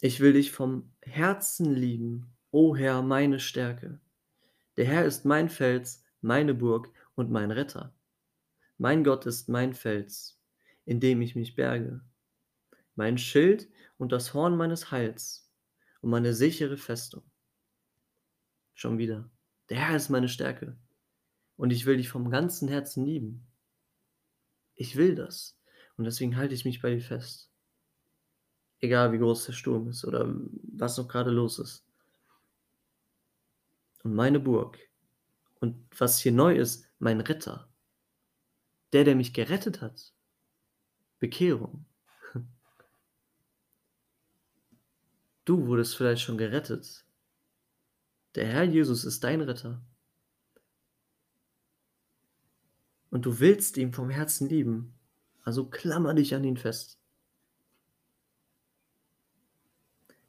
Ich 0.00 0.20
will 0.20 0.34
dich 0.34 0.52
vom 0.52 0.92
Herzen 1.02 1.74
lieben, 1.74 2.32
o 2.52 2.76
Herr, 2.76 3.02
meine 3.02 3.40
Stärke. 3.40 3.98
Der 4.76 4.84
Herr 4.84 5.04
ist 5.04 5.24
mein 5.24 5.48
Fels, 5.48 6.04
meine 6.20 6.54
Burg 6.54 6.92
und 7.16 7.28
mein 7.28 7.50
Retter. 7.50 7.92
Mein 8.78 9.02
Gott 9.02 9.26
ist 9.26 9.48
mein 9.48 9.74
Fels, 9.74 10.40
in 10.84 11.00
dem 11.00 11.22
ich 11.22 11.34
mich 11.34 11.56
berge, 11.56 12.02
mein 12.94 13.18
Schild 13.18 13.68
und 13.98 14.12
das 14.12 14.32
Horn 14.32 14.56
meines 14.56 14.92
Heils 14.92 15.45
und 16.06 16.12
meine 16.12 16.34
sichere 16.34 16.76
Festung. 16.76 17.24
Schon 18.74 18.96
wieder. 18.96 19.28
Der 19.70 19.78
Herr 19.78 19.96
ist 19.96 20.08
meine 20.08 20.28
Stärke 20.28 20.76
und 21.56 21.72
ich 21.72 21.84
will 21.84 21.96
dich 21.96 22.08
vom 22.08 22.30
ganzen 22.30 22.68
Herzen 22.68 23.04
lieben. 23.04 23.44
Ich 24.76 24.94
will 24.94 25.16
das 25.16 25.58
und 25.96 26.04
deswegen 26.04 26.36
halte 26.36 26.54
ich 26.54 26.64
mich 26.64 26.80
bei 26.80 26.90
dir 26.94 27.00
fest. 27.00 27.50
Egal 28.78 29.10
wie 29.10 29.18
groß 29.18 29.46
der 29.46 29.52
Sturm 29.52 29.88
ist 29.88 30.04
oder 30.04 30.32
was 30.76 30.96
noch 30.96 31.08
gerade 31.08 31.32
los 31.32 31.58
ist. 31.58 31.84
Und 34.04 34.14
meine 34.14 34.38
Burg. 34.38 34.78
Und 35.58 35.88
was 35.98 36.20
hier 36.20 36.30
neu 36.30 36.56
ist, 36.56 36.88
mein 37.00 37.20
Retter. 37.20 37.68
Der, 38.92 39.02
der 39.02 39.16
mich 39.16 39.34
gerettet 39.34 39.80
hat. 39.80 40.14
Bekehrung. 41.18 41.84
Du 45.46 45.66
wurdest 45.66 45.96
vielleicht 45.96 46.20
schon 46.20 46.36
gerettet. 46.36 47.06
Der 48.34 48.46
Herr 48.46 48.64
Jesus 48.64 49.04
ist 49.04 49.24
dein 49.24 49.40
Retter. 49.40 49.80
und 53.16 53.24
du 53.24 53.40
willst 53.40 53.78
ihn 53.78 53.94
vom 53.94 54.10
Herzen 54.10 54.46
lieben, 54.46 54.94
also 55.42 55.64
klammer 55.64 56.12
dich 56.12 56.34
an 56.34 56.44
ihn 56.44 56.58
fest. 56.58 56.98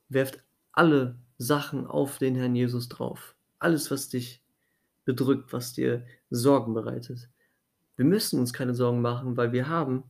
Werft 0.07 0.41
alle 0.71 1.19
Sachen 1.37 1.85
auf 1.85 2.17
den 2.17 2.35
Herrn 2.35 2.55
Jesus 2.55 2.87
drauf. 2.87 3.35
Alles, 3.59 3.91
was 3.91 4.07
dich 4.07 4.41
bedrückt, 5.03 5.51
was 5.51 5.73
dir 5.73 6.05
Sorgen 6.29 6.73
bereitet. 6.73 7.29
Wir 7.97 8.05
müssen 8.05 8.39
uns 8.39 8.53
keine 8.53 8.73
Sorgen 8.73 9.01
machen, 9.01 9.35
weil 9.35 9.51
wir 9.51 9.67
haben 9.67 10.05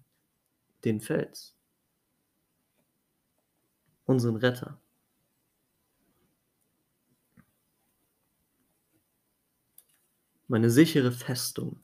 den 0.83 1.01
Fels, 1.01 1.55
unseren 4.05 4.35
Retter. 4.35 4.79
Meine 10.49 10.69
sichere 10.69 11.11
Festung. 11.11 11.81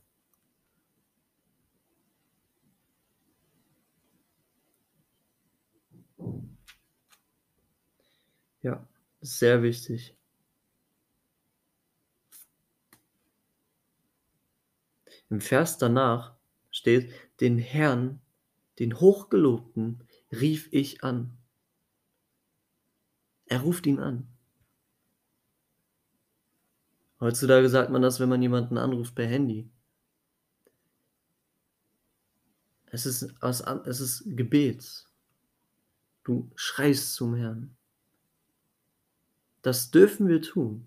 Ja, 8.61 8.87
sehr 9.21 9.61
wichtig. 9.61 10.15
Im 15.29 15.41
Vers 15.41 15.77
danach 15.77 16.35
steht, 16.71 17.11
den 17.41 17.57
Herrn, 17.57 18.21
den 18.79 18.99
Hochgelobten, 18.99 20.07
rief 20.31 20.69
ich 20.71 21.03
an. 21.03 21.37
Er 23.45 23.61
ruft 23.61 23.85
ihn 23.85 23.99
an. 23.99 24.32
Heutzutage 27.23 27.69
sagt 27.69 27.89
man 27.89 28.01
das, 28.01 28.19
wenn 28.19 28.27
man 28.27 28.41
jemanden 28.41 28.77
anruft 28.77 29.15
per 29.15 29.25
Handy. 29.25 29.71
Es 32.87 33.05
ist, 33.05 33.33
es 33.41 33.99
ist 34.01 34.23
Gebet. 34.25 35.07
Du 36.25 36.51
schreist 36.55 37.13
zum 37.13 37.35
Herrn. 37.35 37.77
Das 39.61 39.89
dürfen 39.89 40.27
wir 40.27 40.41
tun. 40.41 40.85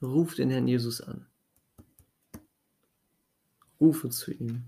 Ruf 0.00 0.36
den 0.36 0.50
Herrn 0.50 0.68
Jesus 0.68 1.00
an. 1.00 1.26
Rufe 3.80 4.10
zu 4.10 4.30
ihm. 4.30 4.64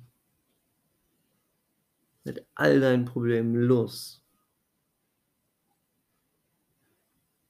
Mit 2.25 2.45
all 2.57 2.81
deinen 2.81 3.05
Problemen 3.05 3.55
los. 3.55 4.25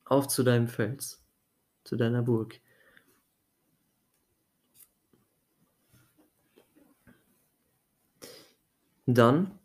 Auf 0.04 0.28
zu 0.28 0.42
deinem 0.42 0.68
Fels, 0.68 1.21
zu 1.92 1.96
deiner 1.98 2.22
Burg. 2.22 2.58
Dann 9.04 9.58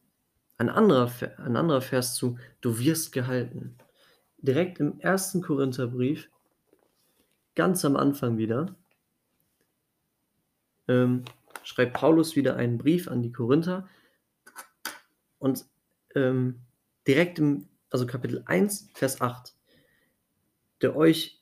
ein 0.57 0.67
anderer, 0.67 1.09
ein 1.37 1.55
anderer 1.55 1.79
Vers 1.79 2.15
zu, 2.15 2.37
du 2.59 2.79
wirst 2.79 3.13
gehalten 3.13 3.77
direkt 4.39 4.81
im 4.81 4.99
ersten 4.99 5.41
Korintherbrief, 5.41 6.29
ganz 7.55 7.85
am 7.85 7.95
Anfang 7.95 8.37
wieder, 8.37 8.75
ähm, 10.89 11.23
schreibt 11.63 11.93
Paulus 11.93 12.35
wieder 12.35 12.57
einen 12.57 12.77
Brief 12.77 13.07
an 13.07 13.21
die 13.21 13.31
Korinther 13.31 13.87
und 15.39 15.65
ähm, 16.13 16.59
direkt 17.07 17.39
im, 17.39 17.69
also 17.89 18.05
Kapitel 18.05 18.43
1, 18.45 18.89
Vers 18.95 19.21
8, 19.21 19.55
der 20.81 20.97
euch 20.97 21.36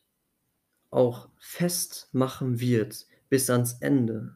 auch 0.91 1.29
festmachen 1.37 2.59
wird 2.59 3.07
bis 3.29 3.49
ans 3.49 3.77
Ende, 3.81 4.35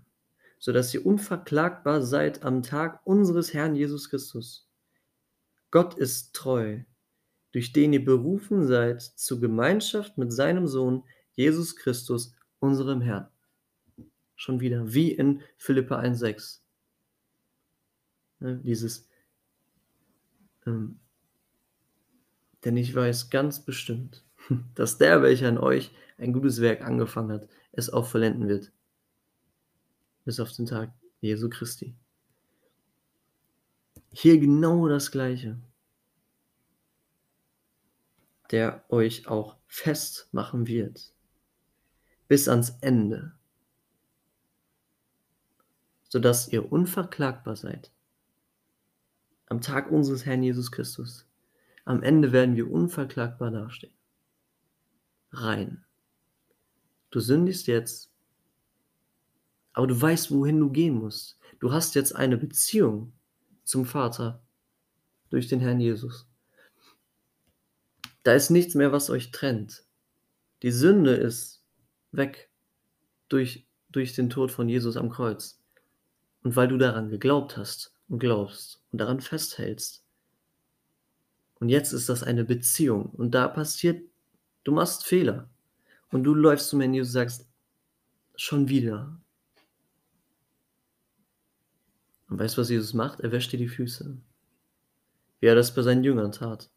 sodass 0.58 0.94
ihr 0.94 1.06
unverklagbar 1.06 2.02
seid 2.02 2.44
am 2.44 2.64
Tag 2.64 3.02
unseres 3.06 3.54
Herrn 3.54 3.76
Jesus 3.76 4.10
Christus. 4.10 4.68
Gott 5.72 5.94
ist 5.96 6.36
treu, 6.36 6.80
durch 7.52 7.74
den 7.74 7.94
ihr 7.94 8.04
berufen 8.04 8.68
seid 8.68 9.02
zur 9.02 9.40
Gemeinschaft 9.40 10.18
mit 10.18 10.34
seinem 10.34 10.68
Sohn 10.68 11.04
Jesus 11.34 11.76
Christus, 11.76 12.36
unserem 12.60 13.02
Herrn. 13.02 13.28
Schon 14.36 14.60
wieder, 14.60 14.94
wie 14.94 15.12
in 15.12 15.42
Philippa 15.58 16.00
1,6. 16.00 16.60
Ne, 18.40 18.58
dieses, 18.64 19.08
ähm, 20.66 21.00
denn 22.64 22.78
ich 22.78 22.94
weiß 22.94 23.30
ganz 23.30 23.64
bestimmt, 23.64 24.24
dass 24.76 24.98
der, 24.98 25.22
welcher 25.22 25.50
in 25.50 25.58
euch 25.58 25.92
ein 26.18 26.34
gutes 26.34 26.62
Werk 26.62 26.82
angefangen 26.82 27.32
hat, 27.32 27.48
es 27.72 27.90
auch 27.90 28.06
vollenden 28.06 28.48
wird. 28.48 28.72
Bis 30.26 30.40
auf 30.40 30.52
den 30.54 30.66
Tag 30.66 30.92
Jesu 31.22 31.50
Christi. 31.50 31.96
Hier 34.12 34.40
genau 34.40 34.88
das 34.88 35.12
Gleiche 35.12 35.58
der 38.52 38.84
euch 38.90 39.28
auch 39.28 39.56
festmachen 39.68 40.68
wird. 40.68 41.14
Bis 42.28 42.48
ans 42.48 42.78
Ende. 42.82 43.34
Sodass 46.08 46.48
ihr 46.48 46.72
unverklagbar 46.72 47.56
seid. 47.56 47.92
Am 49.48 49.62
Tag 49.62 49.92
unseres 49.92 50.26
Herrn 50.26 50.44
Jesus 50.44 50.72
Christus. 50.72 51.28
Am 51.86 52.04
Ende 52.04 52.32
werden 52.32 52.56
wir 52.56 52.70
unverklagbar 52.70 53.52
dastehen. 53.52 53.94
Rein. 55.32 55.84
Du 57.12 57.20
sündigst 57.20 57.68
jetzt, 57.68 58.12
aber 59.74 59.88
du 59.88 60.00
weißt, 60.00 60.32
wohin 60.32 60.60
du 60.60 60.70
gehen 60.70 60.96
musst. 60.96 61.40
Du 61.60 61.72
hast 61.72 61.96
jetzt 61.96 62.16
eine 62.16 62.38
Beziehung 62.38 63.14
zum 63.64 63.86
Vater 63.86 64.42
durch 65.30 65.48
den 65.48 65.60
Herrn 65.60 65.80
Jesus. 65.80 66.28
Da 68.24 68.34
ist 68.34 68.50
nichts 68.50 68.76
mehr, 68.76 68.92
was 68.92 69.10
euch 69.10 69.32
trennt. 69.32 69.84
Die 70.62 70.72
Sünde 70.72 71.16
ist 71.16 71.64
weg 72.12 72.50
durch, 73.30 73.66
durch 73.90 74.14
den 74.14 74.30
Tod 74.30 74.52
von 74.52 74.68
Jesus 74.68 74.98
am 74.98 75.10
Kreuz. 75.10 75.62
Und 76.44 76.56
weil 76.56 76.68
du 76.68 76.78
daran 76.78 77.10
geglaubt 77.10 77.58
hast 77.58 77.94
und 78.08 78.20
glaubst 78.20 78.82
und 78.92 79.00
daran 79.00 79.22
festhältst. 79.22 80.04
Und 81.60 81.70
jetzt 81.70 81.92
ist 81.92 82.10
das 82.10 82.24
eine 82.24 82.46
Beziehung. 82.46 83.08
Und 83.08 83.32
da 83.32 83.48
passiert, 83.48 84.04
du 84.64 84.72
machst 84.72 85.06
Fehler. 85.06 85.50
Und 86.12 86.24
du 86.24 86.34
läufst 86.34 86.70
zum 86.70 86.82
Handy 86.82 87.00
und 87.00 87.06
sagst, 87.06 87.48
schon 88.36 88.70
wieder. 88.70 89.20
Und 92.30 92.40
weißt 92.40 92.58
du, 92.58 92.62
was 92.62 92.70
Jesus 92.70 92.94
macht? 92.94 93.20
Er 93.20 93.32
wäscht 93.32 93.52
dir 93.52 93.58
die 93.58 93.68
Füße. 93.68 94.18
Wie 95.40 95.46
er 95.46 95.56
das 95.56 95.74
bei 95.74 95.82
seinen 95.82 96.04
Jüngern 96.04 96.32
tat. 96.32 96.70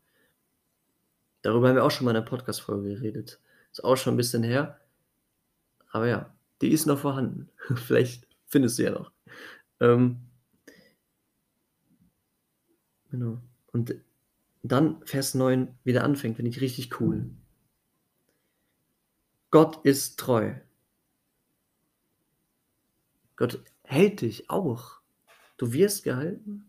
Darüber 1.43 1.69
haben 1.69 1.77
wir 1.77 1.85
auch 1.85 1.91
schon 1.91 2.05
mal 2.05 2.13
in 2.13 2.19
einer 2.19 2.27
Podcast-Folge 2.27 2.95
geredet. 2.95 3.41
Ist 3.71 3.85
auch 3.85 3.97
schon 3.97 4.15
ein 4.15 4.19
bisschen 4.19 4.43
her. 4.43 4.81
Aber 5.91 6.07
ja, 6.07 6.35
die 6.61 6.71
ist 6.71 6.87
noch 6.87 6.99
vorhanden. 6.99 7.51
Vielleicht 7.75 8.27
findest 8.47 8.79
du 8.79 8.85
ja 8.85 8.91
noch. 8.91 9.13
Ähm, 9.81 10.21
genau. 13.11 13.41
Und 13.73 13.95
dann 14.63 15.05
Vers 15.05 15.35
9 15.35 15.77
wieder 15.85 16.05
anfängt, 16.05 16.37
finde 16.37 16.51
ich 16.51 16.61
richtig 16.61 17.01
cool. 17.01 17.31
Gott 19.53 19.85
ist 19.85 20.19
treu. 20.19 20.55
Gott 23.37 23.63
hält 23.85 24.23
dich 24.23 24.51
auch. 24.51 25.01
Du 25.57 25.73
wirst 25.73 26.03
gehalten. 26.03 26.69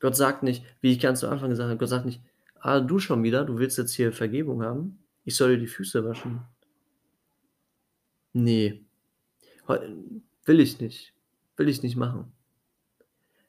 Gott 0.00 0.16
sagt 0.16 0.42
nicht, 0.42 0.64
wie 0.80 0.92
ich 0.92 1.00
ganz 1.00 1.22
am 1.22 1.32
Anfang 1.32 1.50
gesagt 1.50 1.68
habe, 1.68 1.78
Gott 1.78 1.90
sagt 1.90 2.06
nicht, 2.06 2.22
Ah, 2.64 2.78
du 2.78 3.00
schon 3.00 3.24
wieder? 3.24 3.44
Du 3.44 3.58
willst 3.58 3.76
jetzt 3.76 3.92
hier 3.92 4.12
Vergebung 4.12 4.62
haben? 4.62 5.02
Ich 5.24 5.34
soll 5.34 5.56
dir 5.56 5.60
die 5.60 5.66
Füße 5.66 6.04
waschen. 6.04 6.42
Nee. 8.32 8.84
Will 9.66 10.60
ich 10.60 10.80
nicht. 10.80 11.12
Will 11.56 11.68
ich 11.68 11.82
nicht 11.82 11.96
machen. 11.96 12.32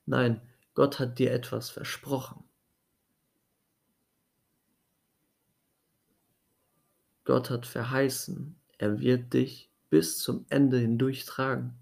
Nein, 0.08 0.42
Gott 0.74 1.00
hat 1.00 1.20
dir 1.20 1.32
etwas 1.32 1.70
versprochen. 1.70 2.44
Gott 7.24 7.50
hat 7.50 7.66
verheißen, 7.66 8.56
er 8.78 9.00
wird 9.00 9.34
dich 9.34 9.70
bis 9.90 10.20
zum 10.20 10.46
Ende 10.50 10.78
hindurch 10.78 11.26
tragen. 11.26 11.76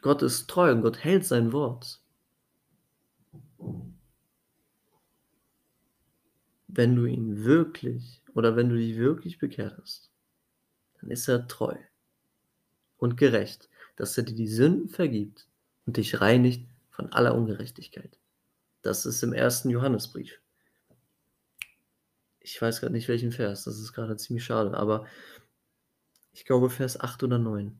Gott 0.00 0.22
ist 0.22 0.48
treu 0.48 0.70
und 0.72 0.82
Gott 0.82 0.98
hält 1.02 1.24
sein 1.24 1.52
Wort. 1.52 2.00
wenn 6.68 6.94
du 6.94 7.06
ihn 7.06 7.44
wirklich 7.44 8.22
oder 8.34 8.54
wenn 8.54 8.68
du 8.68 8.76
dich 8.76 8.96
wirklich 8.96 9.38
bekehrt 9.38 9.76
hast, 9.80 10.12
dann 11.00 11.10
ist 11.10 11.26
er 11.26 11.48
treu 11.48 11.74
und 12.98 13.16
gerecht, 13.16 13.68
dass 13.96 14.16
er 14.16 14.22
dir 14.22 14.34
die 14.34 14.46
Sünden 14.46 14.88
vergibt 14.88 15.48
und 15.86 15.96
dich 15.96 16.20
reinigt 16.20 16.68
von 16.90 17.12
aller 17.12 17.34
Ungerechtigkeit. 17.34 18.16
Das 18.82 19.06
ist 19.06 19.22
im 19.22 19.32
ersten 19.32 19.70
Johannesbrief. 19.70 20.40
Ich 22.50 22.62
weiß 22.62 22.80
gerade 22.80 22.94
nicht 22.94 23.08
welchen 23.08 23.30
Vers, 23.30 23.64
das 23.64 23.78
ist 23.78 23.92
gerade 23.92 24.16
ziemlich 24.16 24.44
schade, 24.44 24.74
aber 24.74 25.06
Ich 26.32 26.46
glaube 26.46 26.70
Vers 26.70 26.98
8 26.98 27.22
oder 27.24 27.38
9. 27.38 27.78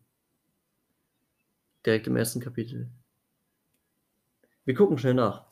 Direkt 1.87 2.07
im 2.07 2.17
ersten 2.17 2.41
Kapitel. 2.41 2.91
Wir 4.65 4.75
gucken 4.75 4.99
schnell 4.99 5.15
nach. 5.15 5.47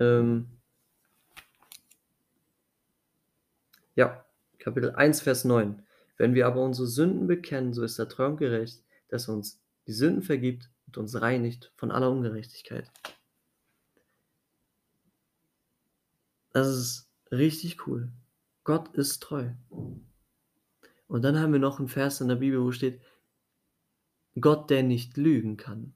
Ähm, 0.00 0.48
ja, 3.94 4.26
Kapitel 4.58 4.90
1, 4.90 5.22
Vers 5.22 5.44
9. 5.44 5.86
Wenn 6.18 6.34
wir 6.34 6.46
aber 6.46 6.62
unsere 6.62 6.86
Sünden 6.86 7.26
bekennen, 7.26 7.72
so 7.72 7.82
ist 7.84 7.98
er 7.98 8.08
treu 8.08 8.26
und 8.26 8.36
gerecht, 8.36 8.82
dass 9.08 9.28
er 9.28 9.34
uns 9.34 9.62
die 9.86 9.92
Sünden 9.92 10.22
vergibt 10.22 10.68
und 10.88 10.98
uns 10.98 11.18
reinigt 11.20 11.72
von 11.76 11.90
aller 11.90 12.10
Ungerechtigkeit. 12.10 12.90
Das 16.52 16.68
ist 16.68 17.13
richtig 17.38 17.86
cool. 17.86 18.10
Gott 18.64 18.94
ist 18.94 19.22
treu. 19.22 19.50
Und 21.06 21.22
dann 21.22 21.38
haben 21.38 21.52
wir 21.52 21.60
noch 21.60 21.78
einen 21.78 21.88
Vers 21.88 22.20
in 22.20 22.28
der 22.28 22.36
Bibel, 22.36 22.62
wo 22.62 22.72
steht, 22.72 23.00
Gott, 24.40 24.70
der 24.70 24.82
nicht 24.82 25.16
lügen 25.16 25.56
kann. 25.56 25.94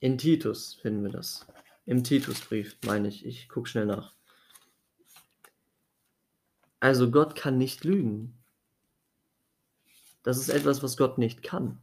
In 0.00 0.18
Titus 0.18 0.74
finden 0.74 1.04
wir 1.04 1.10
das. 1.10 1.46
Im 1.84 2.02
Titusbrief, 2.02 2.76
meine 2.84 3.08
ich. 3.08 3.24
Ich 3.24 3.48
gucke 3.48 3.68
schnell 3.68 3.86
nach. 3.86 4.14
Also 6.80 7.10
Gott 7.10 7.36
kann 7.36 7.58
nicht 7.58 7.84
lügen. 7.84 8.36
Das 10.22 10.38
ist 10.38 10.48
etwas, 10.48 10.82
was 10.82 10.96
Gott 10.96 11.18
nicht 11.18 11.42
kann. 11.42 11.80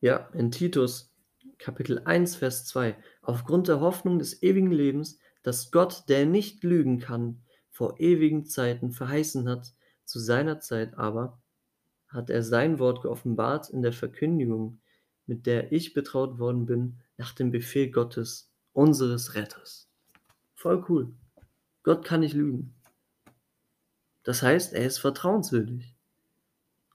Ja, 0.00 0.28
in 0.34 0.50
Titus 0.50 1.13
Kapitel 1.58 2.00
1, 2.04 2.36
Vers 2.36 2.66
2. 2.66 2.96
Aufgrund 3.22 3.68
der 3.68 3.80
Hoffnung 3.80 4.18
des 4.18 4.42
ewigen 4.42 4.70
Lebens, 4.70 5.18
das 5.42 5.70
Gott, 5.70 6.04
der 6.08 6.26
nicht 6.26 6.62
lügen 6.64 6.98
kann, 6.98 7.42
vor 7.70 8.00
ewigen 8.00 8.44
Zeiten 8.44 8.92
verheißen 8.92 9.48
hat, 9.48 9.74
zu 10.04 10.18
seiner 10.18 10.60
Zeit 10.60 10.96
aber 10.98 11.40
hat 12.08 12.30
er 12.30 12.42
sein 12.42 12.78
Wort 12.78 13.02
geoffenbart 13.02 13.70
in 13.70 13.82
der 13.82 13.92
Verkündigung, 13.92 14.80
mit 15.26 15.46
der 15.46 15.72
ich 15.72 15.94
betraut 15.94 16.38
worden 16.38 16.66
bin, 16.66 17.00
nach 17.16 17.32
dem 17.32 17.50
Befehl 17.50 17.90
Gottes, 17.90 18.50
unseres 18.72 19.34
Retters. 19.34 19.88
Voll 20.54 20.84
cool. 20.88 21.12
Gott 21.82 22.04
kann 22.04 22.20
nicht 22.20 22.34
lügen. 22.34 22.74
Das 24.22 24.42
heißt, 24.42 24.72
er 24.72 24.86
ist 24.86 24.98
vertrauenswürdig. 24.98 25.94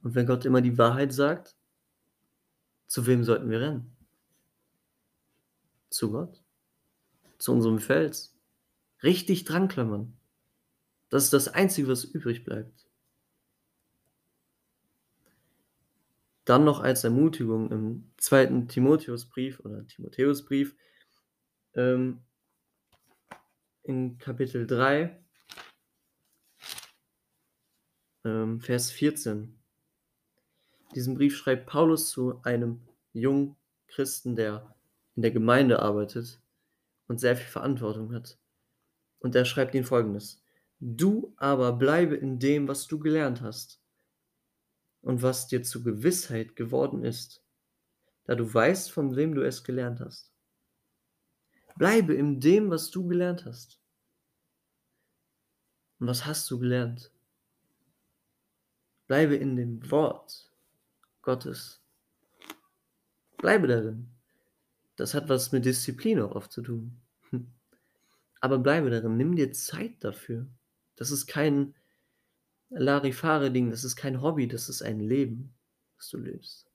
Und 0.01 0.15
wenn 0.15 0.25
Gott 0.25 0.45
immer 0.45 0.61
die 0.61 0.77
Wahrheit 0.77 1.13
sagt, 1.13 1.55
zu 2.87 3.05
wem 3.05 3.23
sollten 3.23 3.49
wir 3.49 3.61
rennen? 3.61 3.95
Zu 5.89 6.11
Gott? 6.11 6.43
Zu 7.37 7.51
unserem 7.53 7.79
Fels? 7.79 8.37
Richtig 9.01 9.45
dranklammern. 9.45 10.17
Das 11.09 11.23
ist 11.23 11.33
das 11.33 11.47
Einzige, 11.47 11.87
was 11.87 12.03
übrig 12.03 12.43
bleibt. 12.43 12.87
Dann 16.45 16.63
noch 16.63 16.79
als 16.79 17.03
Ermutigung 17.03 17.71
im 17.71 18.11
zweiten 18.17 18.67
Timotheusbrief 18.67 19.59
oder 19.59 19.85
Timotheusbrief 19.87 20.75
ähm, 21.75 22.21
in 23.83 24.17
Kapitel 24.17 24.65
3, 24.67 25.23
ähm, 28.25 28.61
Vers 28.61 28.91
14. 28.91 29.59
Diesen 30.95 31.15
Brief 31.15 31.37
schreibt 31.37 31.67
Paulus 31.67 32.09
zu 32.09 32.41
einem 32.43 32.81
jungen 33.13 33.55
Christen, 33.87 34.35
der 34.35 34.75
in 35.19 35.21
der 35.21 35.31
Gemeinde 35.31 35.81
arbeitet 35.81 36.41
und 37.07 37.19
sehr 37.19 37.35
viel 37.35 37.49
Verantwortung 37.49 38.13
hat. 38.13 38.39
Und 39.19 39.35
er 39.35 39.43
schreibt 39.43 39.75
ihm 39.75 39.83
folgendes: 39.83 40.41
Du 40.79 41.33
aber 41.35 41.73
bleibe 41.73 42.15
in 42.15 42.39
dem, 42.39 42.69
was 42.69 42.87
du 42.87 42.99
gelernt 42.99 43.41
hast 43.41 43.81
und 45.01 45.21
was 45.21 45.49
dir 45.49 45.61
zu 45.61 45.83
Gewissheit 45.83 46.55
geworden 46.55 47.03
ist, 47.03 47.43
da 48.23 48.35
du 48.35 48.53
weißt, 48.53 48.93
von 48.93 49.17
wem 49.17 49.35
du 49.35 49.45
es 49.45 49.65
gelernt 49.65 49.99
hast. 49.99 50.31
Bleibe 51.75 52.13
in 52.13 52.39
dem, 52.39 52.69
was 52.69 52.89
du 52.89 53.05
gelernt 53.05 53.43
hast. 53.43 53.77
Und 55.99 56.07
was 56.07 56.25
hast 56.25 56.49
du 56.49 56.59
gelernt? 56.59 57.11
Bleibe 59.07 59.35
in 59.35 59.57
dem 59.57 59.91
Wort 59.91 60.49
Gottes. 61.21 61.81
Bleibe 63.35 63.67
darin. 63.67 64.18
Das 64.99 65.13
hat 65.13 65.29
was 65.29 65.53
mit 65.53 65.63
Disziplin 65.63 66.19
auch 66.19 66.35
oft 66.35 66.51
zu 66.51 66.61
tun. 66.61 66.99
Aber 68.41 68.59
bleibe 68.59 68.89
darin, 68.89 69.15
nimm 69.15 69.33
dir 69.33 69.53
Zeit 69.53 70.03
dafür. 70.03 70.45
Das 70.97 71.09
ist 71.09 71.25
kein 71.25 71.73
Larifare-Ding, 72.69 73.69
das 73.69 73.85
ist 73.85 73.95
kein 73.95 74.21
Hobby, 74.21 74.49
das 74.49 74.67
ist 74.67 74.81
ein 74.81 74.99
Leben, 74.99 75.53
das 75.95 76.09
du 76.09 76.17
lebst. 76.17 76.69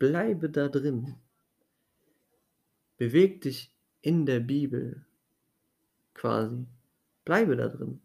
Bleibe 0.00 0.50
da 0.50 0.68
drin. 0.68 1.14
Beweg 2.96 3.42
dich 3.42 3.72
in 4.00 4.26
der 4.26 4.40
Bibel 4.40 5.06
quasi. 6.14 6.66
Bleibe 7.24 7.54
da 7.54 7.68
drin. 7.68 8.00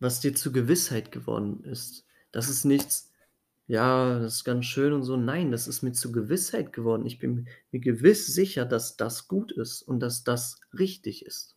Was 0.00 0.20
dir 0.20 0.34
zu 0.34 0.52
Gewissheit 0.52 1.12
geworden 1.12 1.64
ist, 1.64 2.04
das 2.30 2.50
ist 2.50 2.66
nichts, 2.66 3.10
ja, 3.68 4.20
das 4.20 4.36
ist 4.36 4.44
ganz 4.44 4.64
schön 4.66 4.92
und 4.92 5.02
so. 5.02 5.16
Nein, 5.16 5.50
das 5.50 5.66
ist 5.66 5.82
mir 5.82 5.92
zu 5.92 6.12
Gewissheit 6.12 6.72
geworden. 6.72 7.04
Ich 7.04 7.18
bin 7.18 7.48
mir 7.72 7.80
gewiss 7.80 8.26
sicher, 8.26 8.64
dass 8.64 8.96
das 8.96 9.26
gut 9.26 9.50
ist 9.50 9.82
und 9.82 10.00
dass 10.00 10.22
das 10.22 10.60
richtig 10.72 11.26
ist. 11.26 11.56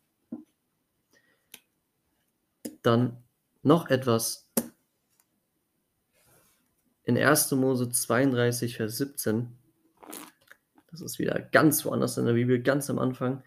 Dann 2.82 3.24
noch 3.62 3.90
etwas. 3.90 4.50
In 7.04 7.18
1. 7.18 7.52
Mose 7.52 7.90
32, 7.90 8.78
Vers 8.78 8.98
17. 8.98 9.56
Das 10.90 11.02
ist 11.02 11.20
wieder 11.20 11.40
ganz 11.40 11.86
woanders 11.86 12.18
in 12.18 12.26
der 12.26 12.34
Bibel, 12.34 12.62
ganz 12.62 12.90
am 12.90 12.98
Anfang. 12.98 13.44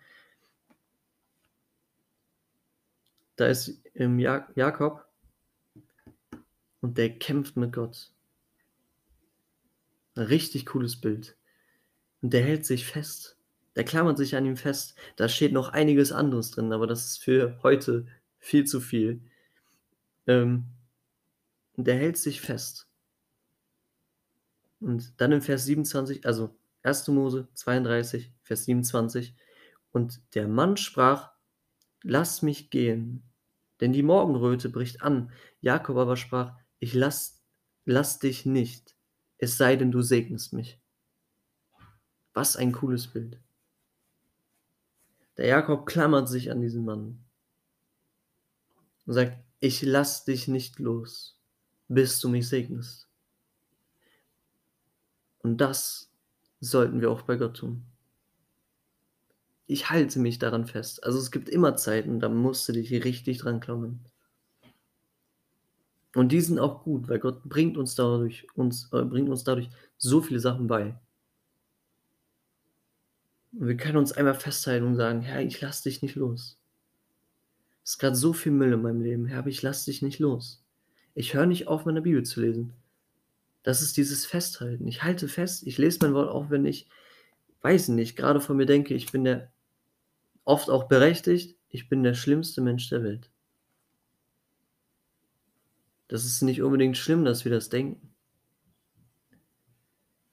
Da 3.35 3.47
ist 3.47 3.81
im 3.95 4.21
Jak 4.21 4.57
Jakob 4.57 5.05
und 6.81 6.99
der 6.99 7.19
kämpft 7.19 7.57
mit 7.57 7.73
Gott. 7.73 8.13
Ein 10.15 10.25
richtig 10.25 10.67
cooles 10.67 11.01
Bild. 11.01 11.37
Und 12.21 12.33
der 12.33 12.43
hält 12.43 12.67
sich 12.67 12.87
fest. 12.87 13.37
Der 13.77 13.85
klammert 13.85 14.19
sich 14.19 14.37
an 14.37 14.47
ihm 14.47 14.57
fest. 14.57 14.95
Da 15.17 15.29
steht 15.29 15.53
noch 15.53 15.71
einiges 15.71 16.13
anderes 16.13 16.51
drin, 16.51 16.73
aber 16.73 16.87
das 16.87 17.07
ist 17.07 17.19
für 17.19 17.59
heute 17.63 18.07
viel 18.39 18.65
zu 18.65 18.81
viel. 18.81 19.23
Ähm, 20.27 20.65
der 21.77 21.97
hält 21.97 22.19
sich 22.19 22.41
fest. 22.41 22.87
Und 24.81 25.21
dann 25.21 25.33
im 25.33 25.43
Vers 25.43 25.65
27, 25.65 26.27
also 26.27 26.55
1. 26.83 27.09
Mose 27.09 27.49
32, 27.55 28.33
Vers 28.43 28.65
27, 28.65 29.35
und 29.93 30.21
der 30.35 30.49
Mann 30.49 30.77
sprach, 30.77 31.31
lass 32.03 32.43
mich 32.43 32.71
gehen, 32.71 33.23
denn 33.81 33.93
die 33.93 34.03
Morgenröte 34.03 34.69
bricht 34.69 35.03
an. 35.03 35.31
Jakob 35.61 35.97
aber 35.97 36.17
sprach, 36.17 36.57
ich 36.79 36.95
lass, 36.95 37.43
lass 37.85 38.19
dich 38.19 38.45
nicht, 38.45 38.92
es 39.43 39.57
sei 39.57 39.75
denn, 39.75 39.91
du 39.91 40.03
segnest 40.03 40.53
mich. 40.53 40.79
Was 42.33 42.57
ein 42.57 42.71
cooles 42.71 43.09
Bild. 43.09 43.41
Der 45.37 45.47
Jakob 45.47 45.85
klammert 45.85 46.29
sich 46.29 46.53
an 46.53 46.61
diesen 46.61 46.85
Mann 46.85 47.25
und 49.05 49.15
sagt, 49.15 49.37
ich 49.59 49.83
lass 49.83 50.25
dich 50.25 50.47
nicht 50.47 50.79
los, 50.79 51.41
bis 51.89 52.21
du 52.21 52.29
mich 52.29 52.49
segnest. 52.49 53.09
Und 55.39 55.61
das 55.61 56.13
sollten 56.61 57.01
wir 57.01 57.11
auch 57.11 57.23
bei 57.23 57.35
Gott 57.35 57.57
tun. 57.57 57.85
Ich 59.67 59.91
halte 59.91 60.21
mich 60.21 60.39
daran 60.39 60.67
fest. 60.67 61.03
Also 61.03 61.19
es 61.19 61.33
gibt 61.33 61.49
immer 61.49 61.75
Zeiten, 61.75 62.21
da 62.21 62.29
musst 62.29 62.69
du 62.69 62.75
dich 62.75 62.93
richtig 62.93 63.39
dran 63.39 63.59
klammern. 63.59 64.05
Und 66.15 66.31
die 66.31 66.41
sind 66.41 66.59
auch 66.59 66.85
gut, 66.85 67.09
weil 67.09 67.19
Gott 67.19 67.43
bringt 67.45 67.77
uns 67.77 67.95
dadurch, 67.95 68.47
uns, 68.55 68.93
äh, 68.93 69.03
bringt 69.03 69.31
uns 69.31 69.45
dadurch 69.45 69.71
so 69.97 70.21
viele 70.21 70.41
Sachen 70.41 70.67
bei. 70.67 70.95
Und 73.53 73.69
wir 73.69 73.77
können 73.77 73.97
uns 73.97 74.13
einmal 74.13 74.35
festhalten 74.35 74.87
und 74.87 74.97
sagen, 74.97 75.23
Herr, 75.23 75.43
ich 75.43 75.61
lass 75.61 75.83
dich 75.83 76.03
nicht 76.03 76.17
los. 76.17 76.59
Es 77.85 77.93
ist 77.93 77.99
gerade 77.99 78.17
so 78.17 78.33
viel 78.33 78.53
Müll 78.53 78.73
in 78.73 78.83
meinem 78.83 79.01
Leben, 79.01 79.27
Herr, 79.27 79.41
aber 79.41 79.49
ich 79.49 79.63
lass 79.63 79.85
dich 79.85 80.03
nicht 80.03 80.19
los. 80.19 80.63
Ich 81.15 81.35
höre 81.35 81.47
nicht 81.47 81.69
auf, 81.69 81.85
meine 81.85 82.03
Bibel 82.03 82.23
zu 82.25 82.41
lesen. 82.41 82.73
Das 83.63 83.83
ist 83.83 83.97
dieses 83.97 84.27
Festhalten. 84.27 84.87
Ich 84.89 85.03
halte 85.03 85.29
fest, 85.29 85.67
ich 85.67 85.79
lese 85.79 85.99
mein 86.03 86.15
Wort 86.15 86.31
auch, 86.31 86.51
wenn 86.51 86.67
ich, 86.67 86.89
weiß 87.63 87.89
nicht, 87.89 88.17
gerade 88.17 88.41
von 88.41 88.57
mir 88.57 88.67
denke, 88.67 88.95
ich 88.95 89.13
bin 89.13 89.25
der, 89.25 89.51
oft 90.45 90.69
auch 90.69 90.85
berechtigt, 90.85 91.57
ich 91.69 91.89
bin 91.89 92.03
der 92.03 92.15
schlimmste 92.15 92.61
Mensch 92.61 92.89
der 92.89 93.03
Welt. 93.03 93.32
Das 96.13 96.27
ist 96.27 96.43
nicht 96.43 96.61
unbedingt 96.61 96.99
schlimm, 96.99 97.25
dass 97.25 97.47
wir 97.47 97.51
das 97.51 97.71
denken. 97.71 98.15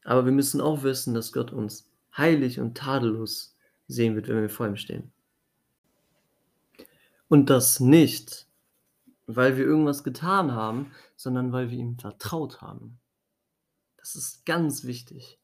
Aber 0.03 0.25
wir 0.25 0.33
müssen 0.33 0.59
auch 0.59 0.83
wissen, 0.83 1.13
dass 1.13 1.31
Gott 1.31 1.53
uns 1.53 1.89
heilig 2.17 2.59
und 2.59 2.75
tadellos 2.75 3.55
sehen 3.87 4.13
wird, 4.15 4.27
wenn 4.27 4.41
wir 4.41 4.49
vor 4.49 4.67
ihm 4.67 4.75
stehen. 4.75 5.13
Und 7.29 7.49
das 7.49 7.79
nicht, 7.79 8.49
weil 9.25 9.55
wir 9.55 9.63
irgendwas 9.63 10.03
getan 10.03 10.51
haben, 10.51 10.91
sondern 11.15 11.53
weil 11.53 11.71
wir 11.71 11.77
ihm 11.77 11.97
vertraut 11.97 12.59
haben. 12.59 12.99
Das 13.95 14.17
ist 14.17 14.45
ganz 14.45 14.83
wichtig. 14.83 15.39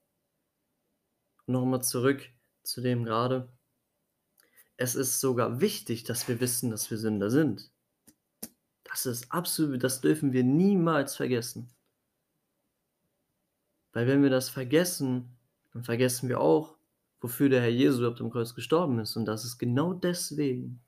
Nochmal 1.45 1.81
zurück 1.81 2.27
zu 2.61 2.81
dem 2.81 3.05
gerade. 3.05 3.47
Es 4.75 4.95
ist 4.95 5.21
sogar 5.21 5.61
wichtig, 5.61 6.03
dass 6.03 6.27
wir 6.27 6.41
wissen, 6.41 6.71
dass 6.71 6.91
wir 6.91 6.97
Sünder 6.97 7.29
sind. 7.29 7.71
Das 8.85 9.05
ist 9.05 9.31
absolut, 9.31 9.83
das 9.83 10.01
dürfen 10.01 10.31
wir 10.31 10.43
niemals 10.43 11.15
vergessen. 11.15 11.69
Weil 13.91 14.07
wenn 14.07 14.23
wir 14.23 14.29
das 14.29 14.49
vergessen, 14.49 15.37
dann 15.73 15.83
vergessen 15.83 16.29
wir 16.29 16.39
auch, 16.39 16.75
wofür 17.21 17.49
der 17.49 17.61
Herr 17.61 17.69
Jesus 17.69 17.99
überhaupt 17.99 18.21
am 18.21 18.29
Kreuz 18.29 18.53
gestorben 18.53 18.99
ist. 18.99 19.15
Und 19.15 19.25
das 19.25 19.43
ist 19.45 19.57
genau 19.57 19.93
deswegen. 19.93 20.81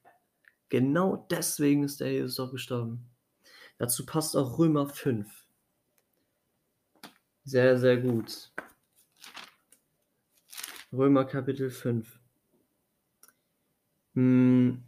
Genau 0.69 1.25
deswegen 1.29 1.83
ist 1.83 1.99
der 1.99 2.07
Herr 2.07 2.13
Jesus 2.15 2.39
auch 2.39 2.51
gestorben. 2.51 3.09
Dazu 3.77 4.05
passt 4.05 4.35
auch 4.35 4.57
Römer 4.59 4.87
5. 4.87 5.27
Sehr, 7.43 7.77
sehr 7.77 7.97
gut. 7.97 8.51
Römer 10.91 11.25
Kapitel 11.25 11.69
5. 11.69 12.19
Hm, 14.15 14.83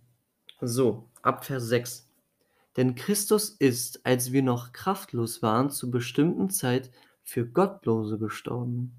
so, 0.59 1.09
ab 1.21 1.45
Vers 1.45 1.67
6. 1.67 2.08
Denn 2.77 2.95
Christus 2.95 3.49
ist, 3.49 4.05
als 4.05 4.31
wir 4.31 4.43
noch 4.43 4.71
kraftlos 4.73 5.41
waren, 5.41 5.69
zu 5.69 5.91
bestimmten 5.91 6.49
Zeit 6.49 6.91
für 7.23 7.45
Gottlose 7.45 8.17
gestorben. 8.17 8.95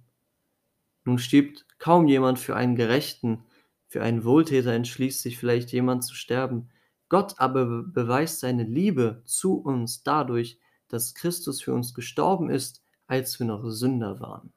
Nun 1.05 1.19
stirbt 1.19 1.67
kaum 1.79 2.07
jemand 2.07 2.39
für 2.39 2.57
einen 2.57 2.77
Gerechten, 2.77 3.45
für 3.89 4.03
einen 4.03 4.25
Wohltäter 4.25 4.73
entschließt 4.73 5.23
sich 5.23 5.39
vielleicht 5.39 5.73
jemand 5.73 6.05
zu 6.05 6.15
sterben. 6.15 6.69
Gott 7.09 7.35
aber 7.39 7.83
beweist 7.83 8.41
seine 8.41 8.63
Liebe 8.63 9.23
zu 9.25 9.55
uns 9.55 10.05
dadurch, 10.05 10.61
dass 10.87 11.15
Christus 11.15 11.61
für 11.61 11.73
uns 11.75 11.95
gestorben 11.95 12.51
ist, 12.51 12.85
als 13.07 13.39
wir 13.41 13.47
noch 13.47 13.69
Sünder 13.69 14.21
waren. 14.21 14.53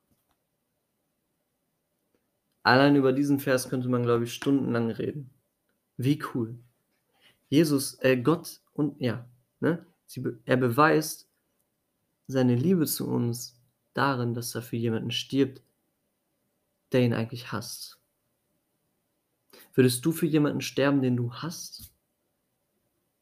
Allein 2.63 2.95
über 2.95 3.11
diesen 3.11 3.39
Vers 3.39 3.69
könnte 3.69 3.89
man, 3.89 4.03
glaube 4.03 4.23
ich, 4.25 4.33
stundenlang 4.33 4.91
reden. 4.91 5.31
Wie 5.97 6.21
cool. 6.33 6.59
Jesus, 7.53 7.99
äh, 7.99 8.17
Gott 8.17 8.61
und 8.73 8.99
ja, 8.99 9.29
ne? 9.59 9.85
Sie, 10.07 10.23
er 10.45 10.57
beweist 10.57 11.29
seine 12.25 12.55
Liebe 12.55 12.87
zu 12.87 13.07
uns 13.07 13.61
darin, 13.93 14.33
dass 14.33 14.55
er 14.55 14.63
für 14.63 14.75
jemanden 14.75 15.11
stirbt, 15.11 15.61
der 16.91 17.01
ihn 17.01 17.13
eigentlich 17.13 17.51
hasst. 17.51 17.99
Würdest 19.75 20.03
du 20.03 20.11
für 20.11 20.25
jemanden 20.25 20.61
sterben, 20.61 21.03
den 21.03 21.15
du 21.15 21.31
hast? 21.31 21.93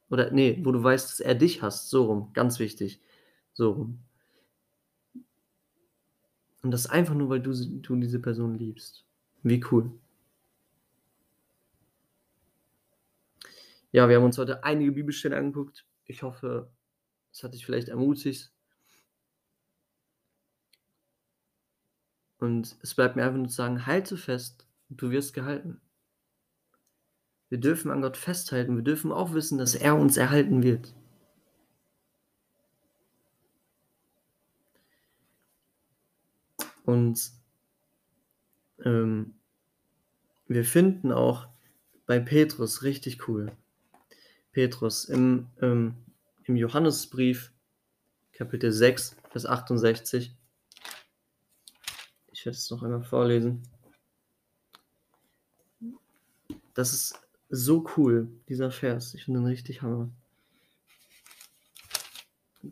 Oder 0.10 0.32
nee, 0.32 0.62
wo 0.64 0.72
du 0.72 0.82
weißt, 0.82 1.10
dass 1.10 1.20
er 1.20 1.36
dich 1.36 1.62
hasst, 1.62 1.90
so 1.90 2.06
rum, 2.06 2.32
ganz 2.32 2.58
wichtig, 2.60 3.02
so 3.52 3.72
rum. 3.72 4.00
Und 6.64 6.72
das 6.72 6.88
einfach 6.88 7.16
nur, 7.16 7.28
weil 7.28 7.42
du, 7.42 7.52
du 7.54 7.96
diese 7.98 8.22
Person 8.22 8.58
liebst. 8.58 9.04
Wie 9.44 9.62
cool. 9.72 9.92
Ja, 13.92 14.08
wir 14.10 14.18
haben 14.18 14.26
uns 14.26 14.38
heute 14.38 14.64
einige 14.64 14.92
Bibelstellen 14.92 15.38
angeguckt. 15.38 15.86
Ich 16.06 16.24
hoffe, 16.24 16.72
es 17.32 17.44
hat 17.44 17.54
dich 17.54 17.66
vielleicht 17.66 17.90
ermutigt, 17.90 18.52
Und 22.42 22.76
es 22.82 22.96
bleibt 22.96 23.16
mir 23.16 23.24
einfach 23.24 23.38
nur 23.38 23.50
zu 23.50 23.56
sagen, 23.56 23.86
halte 23.86 24.18
fest, 24.18 24.66
du 24.90 25.12
wirst 25.12 25.36
gehalten. 25.36 25.80
Wir 27.50 27.60
dürfen 27.60 27.92
an 27.92 28.02
Gott 28.02 28.18
festhalten. 28.18 28.76
Wir 28.76 28.84
dürfen 28.84 29.12
auch 29.12 29.34
wissen, 29.34 29.60
dass 29.60 29.76
er 29.76 29.96
uns 29.96 30.18
erhalten 30.18 30.64
wird. 30.64 30.96
Und 36.84 37.32
ähm, 38.84 39.36
wir 40.48 40.66
finden 40.66 41.12
auch 41.12 41.48
bei 42.08 42.20
Petrus 42.20 42.82
richtig 42.82 43.28
cool. 43.28 43.52
Petrus 44.52 45.06
im, 45.06 45.48
ähm, 45.62 45.96
im 46.44 46.56
Johannesbrief, 46.56 47.52
Kapitel 48.34 48.72
6, 48.72 49.16
Vers 49.30 49.46
68. 49.46 50.36
Ich 52.32 52.46
werde 52.46 52.58
es 52.58 52.70
noch 52.70 52.84
einmal 52.84 53.04
vorlesen. 53.04 53.64
Das 56.74 56.94
ist 56.94 57.22
so 57.50 57.86
cool, 57.98 58.30
dieser 58.48 58.72
Vers. 58.72 59.14
Ich 59.14 59.26
finde 59.26 59.42
ihn 59.42 59.46
richtig 59.46 59.82
hammer. 59.82 60.10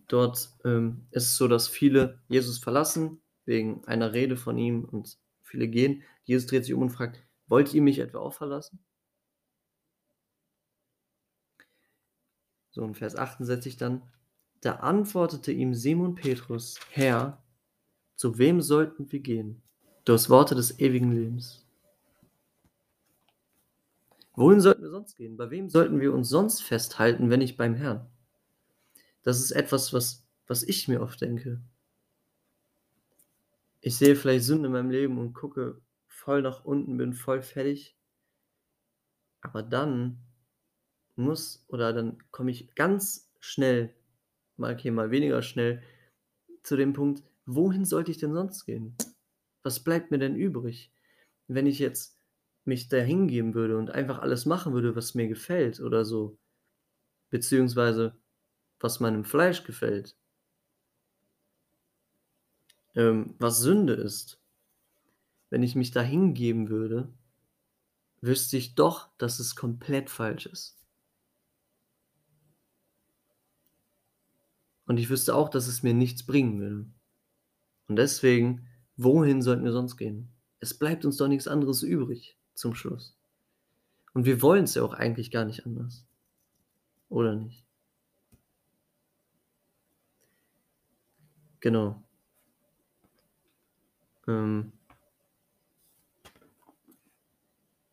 Dort 0.08 0.50
ähm, 0.66 1.06
ist 1.12 1.24
es 1.24 1.38
so, 1.38 1.48
dass 1.48 1.68
viele 1.68 2.20
Jesus 2.28 2.60
verlassen, 2.60 3.22
wegen 3.46 3.84
einer 3.86 4.14
Rede 4.14 4.38
von 4.38 4.58
ihm 4.58 4.86
und 4.86 5.18
viele 5.44 5.68
gehen. 5.68 6.04
Jesus 6.24 6.48
dreht 6.48 6.66
sich 6.66 6.74
um 6.74 6.84
und 6.84 6.90
fragt, 6.92 7.24
wollt 7.48 7.74
ihr 7.74 7.82
mich 7.82 8.00
etwa 8.00 8.20
auch 8.20 8.34
verlassen? 8.34 8.80
So, 12.72 12.84
in 12.84 12.96
Vers 12.96 13.16
68 13.16 13.78
dann, 13.78 14.04
da 14.62 14.76
antwortete 14.76 15.52
ihm 15.52 15.74
Simon 15.74 16.16
Petrus, 16.16 16.80
Herr, 16.92 17.42
zu 18.16 18.38
wem 18.38 18.62
sollten 18.62 19.12
wir 19.12 19.20
gehen? 19.20 19.62
Du 20.06 20.14
Worte 20.30 20.56
des 20.56 20.80
ewigen 20.80 21.12
Lebens. 21.12 21.66
Wohin 24.34 24.62
sollten 24.62 24.82
wir 24.82 24.90
sonst 24.90 25.16
gehen? 25.16 25.38
Bei 25.38 25.50
wem 25.52 25.70
sollten 25.70 26.00
wir 26.00 26.14
uns 26.14 26.30
sonst 26.30 26.62
festhalten, 26.62 27.30
wenn 27.30 27.40
nicht 27.40 27.58
beim 27.58 27.76
Herrn? 27.76 28.08
Das 29.24 29.40
ist 29.40 29.52
etwas, 29.52 29.94
was, 29.94 30.26
was 30.48 30.64
ich 30.64 30.88
mir 30.88 31.02
oft 31.02 31.22
denke. 31.22 31.62
Ich 33.82 33.98
sehe 33.98 34.16
vielleicht 34.16 34.46
Sünde 34.46 34.68
in 34.68 34.74
meinem 34.74 34.90
Leben 34.90 35.18
und 35.18 35.34
gucke 35.34 35.82
voll 36.08 36.42
nach 36.42 36.66
unten, 36.66 36.98
bin 36.98 37.14
voll 37.14 37.42
fertig. 37.42 37.96
Aber 39.42 39.64
dann 39.64 40.20
muss 41.20 41.66
oder 41.68 41.94
dann 41.94 42.18
komme 42.32 42.52
ich 42.52 42.74
ganz 42.76 43.32
schnell, 43.40 43.94
mal 44.58 44.74
okay, 44.74 44.92
mal 44.92 45.12
weniger 45.12 45.42
schnell, 45.42 45.84
zu 46.64 46.76
dem 46.78 46.94
Punkt, 46.94 47.24
wohin 47.46 47.86
sollte 47.86 48.12
ich 48.12 48.18
denn 48.18 48.34
sonst 48.34 48.66
gehen? 48.66 48.96
Was 49.64 49.84
bleibt 49.84 50.12
mir 50.12 50.20
denn 50.20 50.36
übrig, 50.36 50.92
wenn 51.48 51.68
ich 51.68 51.80
jetzt 51.80 52.18
mich 52.66 52.88
da 52.88 52.98
hingeben 52.98 53.54
würde 53.54 53.78
und 53.78 53.92
einfach 53.92 54.20
alles 54.20 54.46
machen 54.46 54.74
würde, 54.74 54.96
was 54.96 55.16
mir 55.16 55.28
gefällt 55.28 55.80
oder 55.80 56.06
so, 56.06 56.38
beziehungsweise 57.30 58.16
was 58.80 59.00
meinem 59.00 59.26
Fleisch 59.26 59.64
gefällt, 59.64 60.16
ähm, 62.96 63.36
was 63.40 63.60
Sünde 63.60 63.94
ist. 63.94 64.40
Wenn 65.50 65.64
ich 65.64 65.76
mich 65.76 65.92
da 65.92 66.02
hingeben 66.02 66.70
würde, 66.70 67.12
wüsste 68.22 68.58
ich 68.58 68.76
doch, 68.76 69.10
dass 69.18 69.40
es 69.40 69.56
komplett 69.56 70.10
falsch 70.10 70.46
ist. 70.46 70.79
Und 74.90 74.98
ich 74.98 75.12
wüsste 75.12 75.36
auch, 75.36 75.50
dass 75.50 75.68
es 75.68 75.84
mir 75.84 75.94
nichts 75.94 76.26
bringen 76.26 76.60
würde. 76.60 76.86
Und 77.88 77.96
deswegen, 77.98 78.68
wohin 78.98 79.44
sollten 79.44 79.64
wir 79.64 79.72
sonst 79.72 79.98
gehen? 79.98 80.34
Es 80.62 80.74
bleibt 80.74 81.06
uns 81.06 81.18
doch 81.18 81.28
nichts 81.28 81.48
anderes 81.48 81.84
übrig 81.84 82.40
zum 82.56 82.74
Schluss. 82.74 83.16
Und 84.16 84.26
wir 84.26 84.42
wollen 84.42 84.64
es 84.64 84.74
ja 84.74 84.82
auch 84.82 84.96
eigentlich 84.96 85.30
gar 85.30 85.46
nicht 85.46 85.68
anders. 85.68 86.08
Oder 87.08 87.36
nicht? 87.36 87.64
Genau. 91.60 92.04
Ähm, 94.28 94.72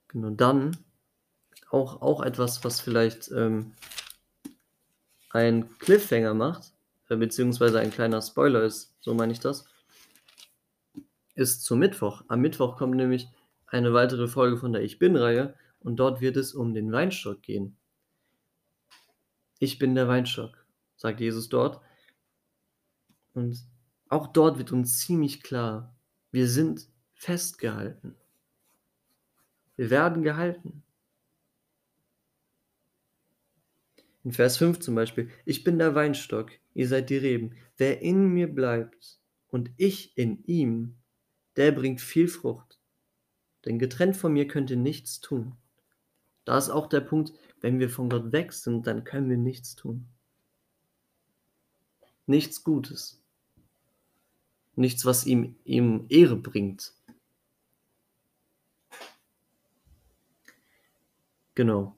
genau, 0.09 0.31
dann 0.31 0.79
auch, 1.69 2.01
auch 2.01 2.23
etwas, 2.23 2.65
was 2.65 2.81
vielleicht 2.81 3.31
ähm, 3.33 3.75
ein 5.29 5.69
Cliffhanger 5.79 6.33
macht, 6.33 6.73
beziehungsweise 7.09 7.79
ein 7.79 7.93
kleiner 7.93 8.21
Spoiler 8.21 8.65
ist, 8.65 8.97
so 9.01 9.15
meine 9.15 9.33
ich 9.33 9.41
das 9.41 9.67
ist 11.37 11.63
zum 11.63 11.79
Mittwoch. 11.79 12.25
Am 12.29 12.41
Mittwoch 12.41 12.77
kommt 12.77 12.97
nämlich 12.97 13.29
eine 13.67 13.93
weitere 13.93 14.27
Folge 14.27 14.57
von 14.57 14.73
der 14.73 14.83
Ich 14.83 14.99
Bin-Reihe 14.99 15.55
und 15.81 15.97
dort 15.97 16.21
wird 16.21 16.37
es 16.37 16.55
um 16.55 16.75
den 16.75 16.91
Weinstock 16.91 17.43
gehen. 17.43 17.77
Ich 19.59 19.79
bin 19.79 19.95
der 19.95 20.09
Weinstock, 20.09 20.67
sagt 20.97 21.21
Jesus 21.21 21.49
dort. 21.49 21.81
Und 23.35 23.63
auch 24.09 24.29
dort 24.29 24.59
wird 24.59 24.73
uns 24.73 24.99
ziemlich 24.99 25.43
klar, 25.43 25.95
wir 26.31 26.49
sind 26.49 26.89
festgehalten. 27.15 28.17
Wir 29.77 29.91
werden 29.91 30.23
gehalten. 30.23 30.83
In 34.25 34.33
Vers 34.33 34.57
5 34.57 34.81
zum 34.81 34.95
Beispiel, 34.95 35.31
ich 35.45 35.65
bin 35.65 35.79
der 35.79 35.95
Weinstock, 35.95 36.51
ihr 36.77 36.87
seid 36.87 37.09
die 37.09 37.17
Reben. 37.17 37.57
Wer 37.79 38.03
in 38.03 38.29
mir 38.29 38.47
bleibt 38.55 39.19
und 39.49 39.71
ich 39.79 40.17
in 40.17 40.45
ihm, 40.45 40.95
der 41.57 41.73
bringt 41.73 42.01
viel 42.01 42.29
Frucht. 42.29 42.79
denn 43.65 43.81
getrennt 43.81 44.17
von 44.17 44.33
mir 44.33 44.47
könnt 44.47 44.71
ihr 44.71 44.77
nichts 44.77 45.21
tun. 45.21 45.57
Da 46.45 46.57
ist 46.57 46.71
auch 46.71 46.87
der 46.87 47.01
Punkt, 47.01 47.33
wenn 47.61 47.81
wir 47.81 47.91
von 47.91 48.09
Gott 48.09 48.31
weg 48.31 48.53
sind, 48.53 48.87
dann 48.87 49.03
können 49.03 49.29
wir 49.29 49.39
nichts 49.39 49.75
tun. 49.75 50.07
Nichts 52.27 52.63
Gutes. 52.63 53.21
Nichts, 54.77 55.05
was 55.05 55.27
ihm, 55.27 55.57
ihm 55.65 56.07
Ehre 56.09 56.37
bringt. 56.37 56.95
Genau. 61.57 61.97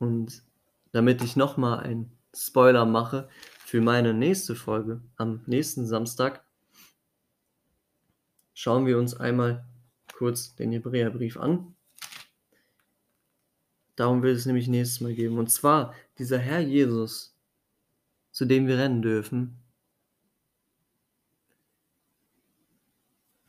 Und 0.00 0.42
damit 0.90 1.22
ich 1.22 1.36
nochmal 1.36 1.80
einen 1.80 2.10
Spoiler 2.34 2.84
mache 2.86 3.28
für 3.68 3.82
meine 3.82 4.14
nächste 4.14 4.54
Folge 4.54 5.02
am 5.16 5.42
nächsten 5.44 5.86
Samstag, 5.86 6.42
schauen 8.54 8.86
wir 8.86 8.96
uns 8.96 9.14
einmal 9.14 9.66
kurz 10.14 10.54
den 10.54 10.72
Hebräerbrief 10.72 11.36
an. 11.36 11.76
Darum 13.94 14.22
wird 14.22 14.38
es 14.38 14.46
nämlich 14.46 14.68
nächstes 14.68 15.02
Mal 15.02 15.12
geben. 15.12 15.36
Und 15.36 15.50
zwar 15.50 15.94
dieser 16.16 16.38
Herr 16.38 16.60
Jesus, 16.60 17.36
zu 18.32 18.46
dem 18.46 18.68
wir 18.68 18.78
rennen 18.78 19.02
dürfen, 19.02 19.58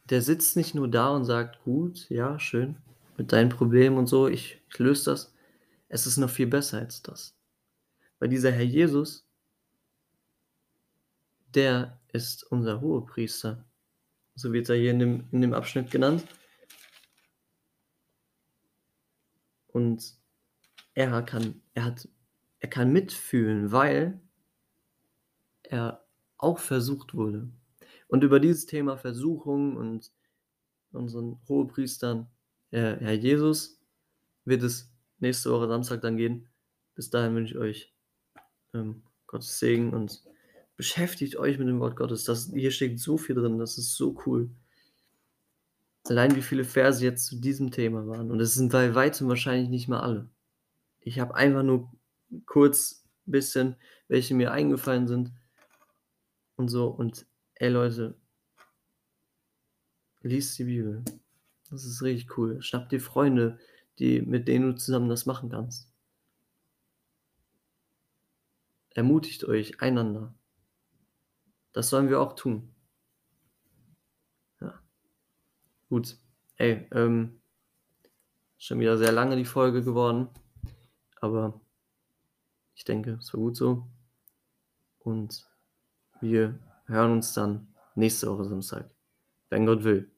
der 0.09 0.21
sitzt 0.21 0.57
nicht 0.57 0.75
nur 0.75 0.89
da 0.89 1.11
und 1.15 1.23
sagt, 1.23 1.63
gut, 1.63 2.09
ja, 2.09 2.37
schön, 2.39 2.75
mit 3.15 3.31
deinen 3.31 3.51
Problemen 3.51 3.97
und 3.97 4.07
so, 4.07 4.27
ich, 4.27 4.61
ich 4.69 4.79
löse 4.79 5.11
das. 5.11 5.33
Es 5.87 6.05
ist 6.05 6.17
noch 6.17 6.29
viel 6.29 6.47
besser 6.47 6.79
als 6.79 7.01
das. 7.01 7.37
Weil 8.19 8.27
dieser 8.27 8.51
Herr 8.51 8.65
Jesus, 8.65 9.28
der 11.55 11.99
ist 12.11 12.43
unser 12.43 12.81
Hohepriester. 12.81 13.65
So 14.35 14.53
wird 14.53 14.69
er 14.69 14.75
hier 14.75 14.91
in 14.91 14.99
dem, 14.99 15.27
in 15.31 15.41
dem 15.41 15.53
Abschnitt 15.53 15.91
genannt. 15.91 16.25
Und 19.67 20.15
er 20.93 21.21
kann, 21.21 21.61
er 21.73 21.85
hat, 21.85 22.07
er 22.59 22.69
kann 22.69 22.91
mitfühlen, 22.91 23.71
weil 23.71 24.19
er 25.63 26.05
auch 26.37 26.59
versucht 26.59 27.13
wurde. 27.13 27.49
Und 28.07 28.23
über 28.23 28.39
dieses 28.39 28.65
Thema 28.65 28.97
Versuchung 28.97 29.77
und 29.77 30.11
unseren 30.91 31.39
Hohepriestern, 31.47 32.27
äh, 32.71 32.95
Herr 32.97 33.13
Jesus, 33.13 33.79
wird 34.45 34.63
es 34.63 34.91
nächste 35.19 35.51
Woche 35.51 35.67
Samstag 35.67 36.01
dann 36.01 36.17
gehen. 36.17 36.49
Bis 36.95 37.09
dahin 37.09 37.35
wünsche 37.35 37.53
ich 37.53 37.59
euch 37.59 37.93
ähm, 38.73 39.03
Gottes 39.27 39.59
Segen 39.59 39.93
und 39.93 40.23
beschäftigt 40.79 41.35
euch 41.35 41.59
mit 41.59 41.67
dem 41.67 41.81
Wort 41.81 41.97
Gottes. 41.97 42.23
Das, 42.23 42.51
hier 42.53 42.71
steckt 42.71 42.99
so 42.99 43.17
viel 43.17 43.35
drin, 43.35 43.59
das 43.59 43.77
ist 43.77 43.95
so 43.95 44.15
cool. 44.25 44.49
Allein 46.05 46.37
wie 46.37 46.41
viele 46.41 46.63
Verse 46.63 47.03
jetzt 47.03 47.25
zu 47.25 47.35
diesem 47.35 47.69
Thema 47.69 48.07
waren. 48.07 48.31
Und 48.31 48.39
es 48.39 48.53
sind 48.53 48.71
bei 48.71 48.95
weitem 48.95 49.27
wahrscheinlich 49.27 49.67
nicht 49.67 49.89
mal 49.89 49.99
alle. 49.99 50.29
Ich 51.01 51.19
habe 51.19 51.35
einfach 51.35 51.63
nur 51.63 51.91
kurz 52.45 53.03
ein 53.27 53.31
bisschen, 53.33 53.75
welche 54.07 54.33
mir 54.35 54.53
eingefallen 54.53 55.05
sind. 55.09 55.33
Und 56.55 56.69
so. 56.69 56.87
Und 56.87 57.25
ey 57.55 57.67
Leute, 57.67 58.15
liest 60.21 60.57
die 60.59 60.63
Bibel. 60.63 61.03
Das 61.69 61.83
ist 61.83 62.01
richtig 62.01 62.37
cool. 62.37 62.61
Schnapp 62.61 62.87
dir 62.87 63.01
Freunde, 63.01 63.59
die, 63.97 64.21
mit 64.21 64.47
denen 64.47 64.71
du 64.71 64.75
zusammen 64.77 65.09
das 65.09 65.25
machen 65.25 65.49
kannst. 65.49 65.91
Ermutigt 68.91 69.43
euch 69.43 69.81
einander. 69.81 70.33
Das 71.79 71.91
sollen 71.91 72.09
wir 72.09 72.19
auch 72.19 72.33
tun. 72.33 72.75
Ja. 74.59 74.81
Gut. 75.87 76.17
Ey, 76.57 76.85
ähm, 76.91 77.39
schon 78.57 78.81
wieder 78.81 78.97
sehr 78.97 79.13
lange 79.13 79.37
die 79.37 79.45
Folge 79.45 79.81
geworden. 79.81 80.27
Aber 81.21 81.61
ich 82.75 82.83
denke, 82.83 83.11
es 83.11 83.33
war 83.33 83.39
gut 83.39 83.55
so. 83.55 83.87
Und 84.99 85.49
wir 86.19 86.59
hören 86.87 87.13
uns 87.13 87.33
dann 87.33 87.73
nächste 87.95 88.27
Woche 88.27 88.43
Samstag, 88.43 88.91
wenn 89.47 89.65
Gott 89.65 89.85
will. 89.85 90.11